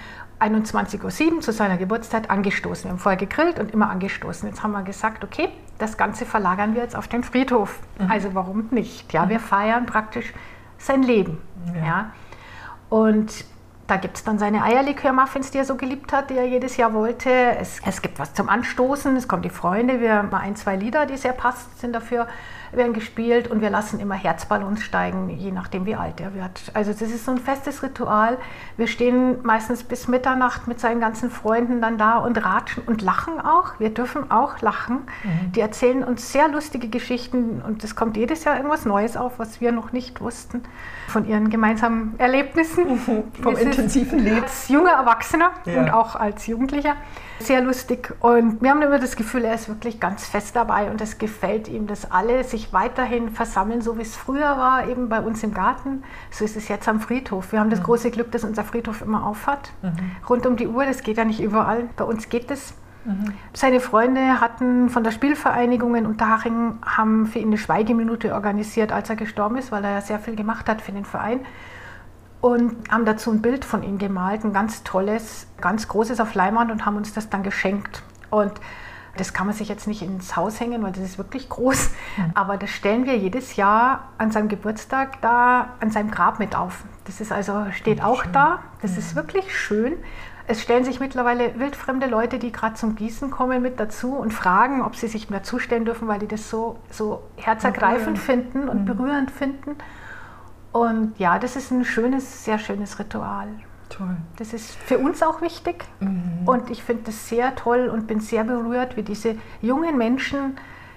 [0.41, 2.85] 21.07 Uhr zu seiner Geburtszeit angestoßen.
[2.85, 4.49] Wir haben vorher gegrillt und immer angestoßen.
[4.49, 7.79] Jetzt haben wir gesagt, okay, das Ganze verlagern wir jetzt auf den Friedhof.
[7.99, 8.11] Mhm.
[8.11, 9.13] Also warum nicht?
[9.13, 9.43] Ja, wir mhm.
[9.43, 10.33] feiern praktisch
[10.79, 11.39] sein Leben.
[11.77, 11.87] Ja.
[11.87, 12.11] ja.
[12.89, 13.45] Und
[13.93, 16.95] da gibt es dann seine Eierlikör-Muffins, die er so geliebt hat, die er jedes Jahr
[16.95, 17.31] wollte.
[17.31, 21.05] Es, es gibt was zum Anstoßen, es kommen die Freunde, wir haben ein, zwei Lieder,
[21.05, 22.27] die sehr passend sind dafür
[22.73, 26.63] werden gespielt und wir lassen immer Herzballons steigen, je nachdem wie alt er wird.
[26.75, 28.39] Also das ist so ein festes Ritual.
[28.77, 33.41] Wir stehen meistens bis Mitternacht mit seinen ganzen Freunden dann da und ratschen und lachen
[33.41, 33.79] auch.
[33.79, 35.03] Wir dürfen auch lachen.
[35.23, 35.53] Mhm.
[35.53, 39.61] Die erzählen uns sehr lustige Geschichten und es kommt jedes Jahr irgendwas Neues auf, was
[39.61, 40.63] wir noch nicht wussten
[41.09, 42.99] von ihren gemeinsamen Erlebnissen.
[42.99, 44.43] Vom intensiven Leben.
[44.43, 45.81] Als junger Erwachsener ja.
[45.81, 46.97] und auch als Jugendlicher
[47.43, 48.15] sehr lustig.
[48.21, 51.69] Und wir haben immer das Gefühl, er ist wirklich ganz fest dabei und es gefällt
[51.69, 55.55] ihm, dass alle sich weiterhin versammeln, so wie es früher war, eben bei uns im
[55.55, 56.03] Garten.
[56.31, 57.53] So ist es jetzt am Friedhof.
[57.53, 57.85] Wir haben das mhm.
[57.85, 59.73] große Glück, dass unser Friedhof immer aufhat.
[59.83, 59.93] Mhm.
[60.29, 61.89] Rund um die Uhr, das geht ja nicht überall.
[61.97, 62.75] Bei uns geht es.
[63.05, 63.33] Mhm.
[63.53, 69.11] Seine Freunde hatten von der Spielvereinigung in Unterhaching haben für ihn eine Schweigeminute organisiert, als
[69.11, 71.41] er gestorben ist, weil er ja sehr viel gemacht hat für den Verein
[72.43, 76.71] und haben dazu ein Bild von ihm gemalt, ein ganz tolles, ganz großes auf Leinwand
[76.71, 78.03] und haben uns das dann geschenkt.
[78.31, 78.53] Und
[79.17, 81.91] das kann man sich jetzt nicht ins Haus hängen, weil das ist wirklich groß.
[82.17, 82.33] Mhm.
[82.35, 86.85] Aber das stellen wir jedes Jahr an seinem Geburtstag da an seinem Grab mit auf.
[87.05, 88.33] Das ist also, steht auch schön.
[88.33, 88.61] da.
[88.81, 88.99] Das ja.
[88.99, 89.95] ist wirklich schön.
[90.47, 94.83] Es stellen sich mittlerweile wildfremde Leute, die gerade zum Gießen kommen, mit dazu und fragen,
[94.83, 98.85] ob sie sich mehr zustellen dürfen, weil die das so, so herzergreifend finden und mhm.
[98.87, 99.77] berührend finden.
[100.73, 103.49] Und ja, das ist ein schönes, sehr schönes Ritual.
[103.93, 104.17] Toll.
[104.37, 105.85] Das ist für uns auch wichtig.
[106.01, 106.47] Mhm.
[106.47, 110.57] Und ich finde das sehr toll und bin sehr berührt, wie diese jungen Menschen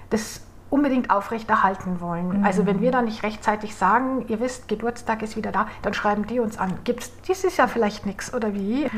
[0.09, 2.39] das unbedingt aufrechterhalten wollen.
[2.39, 2.43] Mhm.
[2.43, 6.25] Also wenn wir da nicht rechtzeitig sagen, ihr wisst, Geburtstag ist wieder da, dann schreiben
[6.27, 6.79] die uns an.
[6.83, 8.83] Gibt es dieses Jahr vielleicht nichts oder wie?
[8.83, 8.89] Ja.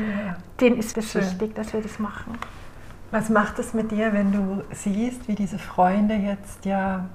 [0.60, 2.38] Denen ist es wichtig, dass wir das machen.
[3.10, 7.06] Was macht es mit dir, wenn du siehst, wie diese Freunde jetzt ja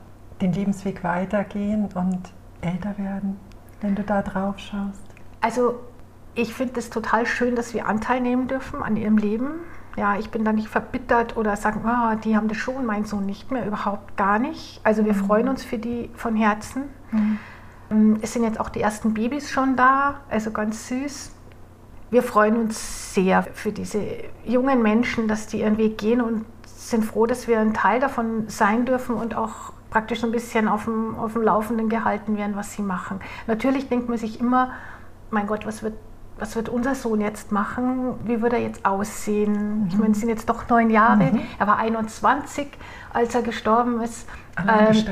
[0.41, 3.37] den Lebensweg weitergehen und älter werden?
[3.83, 5.03] wenn du da drauf schaust?
[5.41, 5.75] Also
[6.35, 9.51] ich finde es total schön, dass wir Anteil nehmen dürfen an ihrem Leben.
[9.95, 13.25] Ja, ich bin da nicht verbittert oder sagen, oh, die haben das schon, mein Sohn
[13.25, 14.81] nicht mehr, überhaupt gar nicht.
[14.83, 15.25] Also wir mhm.
[15.25, 16.83] freuen uns für die von Herzen.
[17.11, 17.39] Mhm.
[17.91, 21.31] Ähm, es sind jetzt auch die ersten Babys schon da, also ganz süß.
[22.09, 24.01] Wir freuen uns sehr für diese
[24.45, 28.45] jungen Menschen, dass die ihren Weg gehen und sind froh, dass wir ein Teil davon
[28.47, 32.55] sein dürfen und auch praktisch so ein bisschen auf dem, auf dem Laufenden gehalten werden,
[32.55, 33.19] was sie machen.
[33.45, 34.71] Natürlich denkt man sich immer,
[35.29, 35.93] mein Gott, was wird,
[36.43, 38.15] was wird unser Sohn jetzt machen?
[38.25, 39.83] Wie wird er jetzt aussehen?
[39.83, 39.87] Mhm.
[39.87, 41.31] Ich meine, es sind jetzt doch neun Jahre.
[41.31, 41.39] Mhm.
[41.57, 42.67] Er war 21,
[43.13, 44.27] als er gestorben ist.
[44.57, 45.05] Ähm,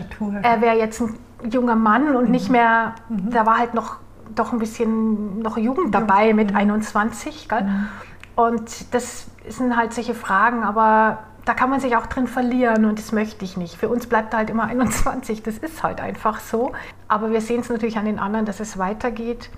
[0.43, 1.17] er wäre jetzt ein
[1.49, 2.31] junger Mann und mhm.
[2.31, 3.29] nicht mehr, mhm.
[3.29, 3.95] da war halt noch
[4.35, 7.47] doch ein bisschen noch Jugend dabei mit 21.
[7.47, 7.63] Gell?
[7.63, 7.87] Mhm.
[8.35, 12.99] Und das sind halt solche Fragen, aber da kann man sich auch drin verlieren und
[12.99, 13.77] das möchte ich nicht.
[13.77, 16.73] Für uns bleibt halt immer 21, das ist halt einfach so.
[17.07, 19.49] Aber wir sehen es natürlich an den anderen, dass es weitergeht.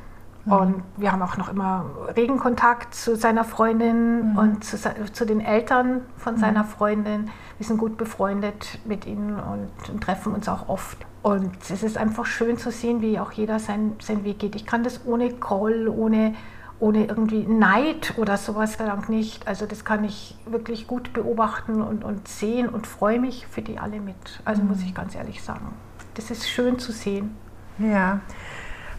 [0.45, 0.51] Mhm.
[0.51, 4.37] Und wir haben auch noch immer regen Kontakt zu seiner Freundin mhm.
[4.37, 4.77] und zu,
[5.11, 6.39] zu, den Eltern von mhm.
[6.39, 7.29] seiner Freundin.
[7.57, 10.97] Wir sind gut befreundet mit ihnen und, und, treffen uns auch oft.
[11.21, 14.55] Und es ist einfach schön zu sehen, wie auch jeder sein, seinen Weg geht.
[14.55, 16.33] Ich kann das ohne Groll, ohne
[16.79, 19.47] ohne irgendwie Neid oder sowas verdammt nicht.
[19.47, 23.79] Also das kann ich wirklich gut beobachten und, und sehen und freue mich für die
[23.79, 24.41] alle mit.
[24.43, 24.69] Also mhm.
[24.69, 25.73] muss ich ganz ehrlich sagen.
[26.15, 27.37] Das ist schön zu sehen.
[27.79, 28.19] Ja.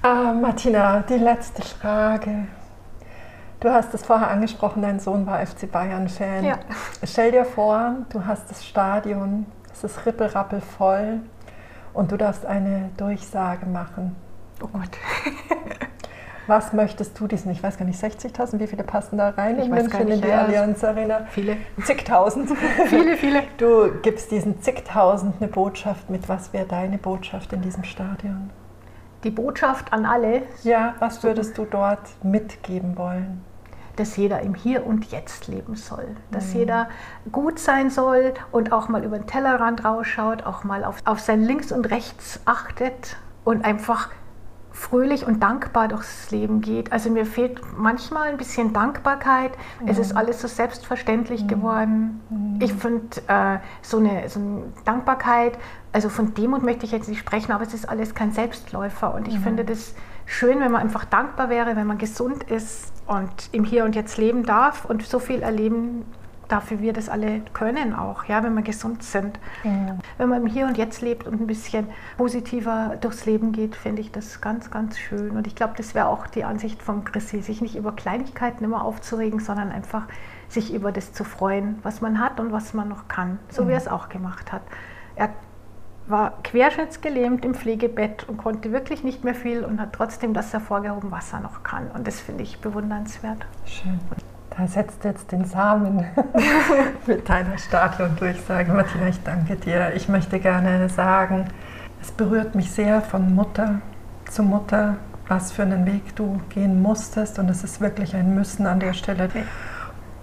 [0.07, 2.47] Ah, Martina, die letzte Frage.
[3.59, 6.45] Du hast es vorher angesprochen, dein Sohn war FC Bayern-Fan.
[6.45, 6.59] Ja.
[7.03, 11.21] Stell dir vor, du hast das Stadion, es ist rippelrappel voll
[11.95, 14.15] und du darfst eine Durchsage machen.
[14.63, 14.91] Oh Gott.
[16.49, 19.65] Was möchtest du diesen, ich weiß gar nicht, 60.000, wie viele passen da rein Ich
[19.65, 21.25] in München in die ja, Allianz Arena?
[21.31, 21.57] Viele.
[21.83, 22.51] Zigtausend.
[22.89, 23.45] Viele, viele.
[23.57, 26.29] Du gibst diesen zigtausend eine Botschaft mit.
[26.29, 28.51] Was wäre deine Botschaft in diesem Stadion?
[29.25, 33.43] Die Botschaft an alle, Ja, was würdest du dort mitgeben wollen?
[33.97, 36.17] dass jeder im Hier und Jetzt leben soll.
[36.33, 36.89] Dass jeder
[37.31, 41.43] gut sein soll und auch mal über den Tellerrand rausschaut, auch mal auf, auf sein
[41.43, 44.09] Links und Rechts achtet und einfach
[44.75, 46.93] fröhlich und dankbar durchs Leben geht.
[46.93, 49.53] Also mir fehlt manchmal ein bisschen Dankbarkeit.
[49.87, 52.21] Es ist alles so selbstverständlich geworden.
[52.61, 55.57] Ich finde äh, so, eine, so eine Dankbarkeit,
[55.93, 59.15] also von Demut möchte ich jetzt nicht sprechen, aber es ist alles kein Selbstläufer.
[59.15, 59.95] Und ich finde das
[60.27, 64.19] schön, wenn man einfach dankbar wäre, wenn man gesund ist und im Hier und Jetzt
[64.19, 66.05] leben darf und so viel erleben
[66.69, 69.39] wie wir das alle können auch, ja, wenn wir gesund sind.
[69.63, 74.03] Wenn man im Hier und Jetzt lebt und ein bisschen positiver durchs Leben geht, finde
[74.03, 75.33] ich das ganz, ganz schön.
[75.33, 78.85] Und ich glaube, das wäre auch die Ansicht von Chrissy, sich nicht über Kleinigkeiten immer
[78.85, 80.07] aufzuregen, sondern einfach
[80.49, 83.73] sich über das zu freuen, was man hat und was man noch kann, so wie
[83.73, 84.63] er es auch gemacht hat.
[85.17, 85.31] Er
[86.07, 91.11] war querschnittsgelähmt im Pflegebett und konnte wirklich nicht mehr viel und hat trotzdem das hervorgehoben,
[91.11, 91.91] was er noch kann.
[91.93, 93.47] Und das finde ich bewundernswert.
[93.65, 93.99] Schön.
[94.57, 96.05] Da setzt jetzt den Samen
[97.07, 98.73] mit deiner Stadion-Durchsage.
[98.73, 99.93] Martina, ich danke dir.
[99.95, 101.47] Ich möchte gerne sagen,
[102.01, 103.81] es berührt mich sehr von Mutter
[104.31, 104.97] zu Mutter,
[105.27, 107.39] was für einen Weg du gehen musstest.
[107.39, 109.29] Und es ist wirklich ein Müssen an der Stelle.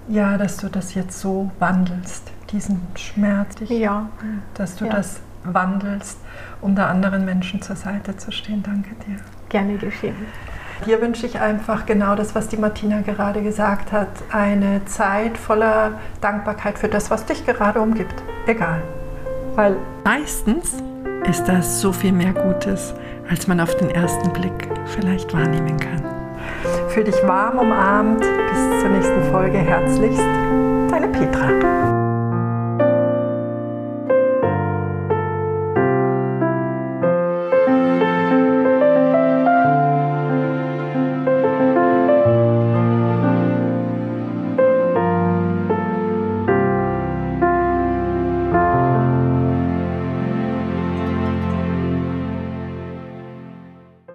[0.07, 4.07] Ja, dass du das jetzt so wandelst, diesen Schmerz, Ja,
[4.53, 4.93] dass du Ja.
[4.93, 6.17] das wandelst,
[6.61, 8.63] um da anderen Menschen zur Seite zu stehen.
[8.63, 9.17] Danke dir.
[9.49, 10.15] gerne geschehen.
[10.85, 14.07] Dir wünsche ich einfach genau das, was die Martina gerade gesagt hat.
[14.31, 18.15] Eine Zeit voller Dankbarkeit für das, was dich gerade umgibt.
[18.47, 18.81] Egal.
[19.55, 20.73] Weil Meistens
[21.29, 22.95] ist das so viel mehr Gutes,
[23.29, 26.01] als man auf den ersten Blick vielleicht wahrnehmen kann.
[26.89, 28.21] für dich warm umarmt.
[28.21, 29.57] Bis zur nächsten Folge.
[29.59, 30.19] Herzlichst,
[30.89, 31.90] deine Petra.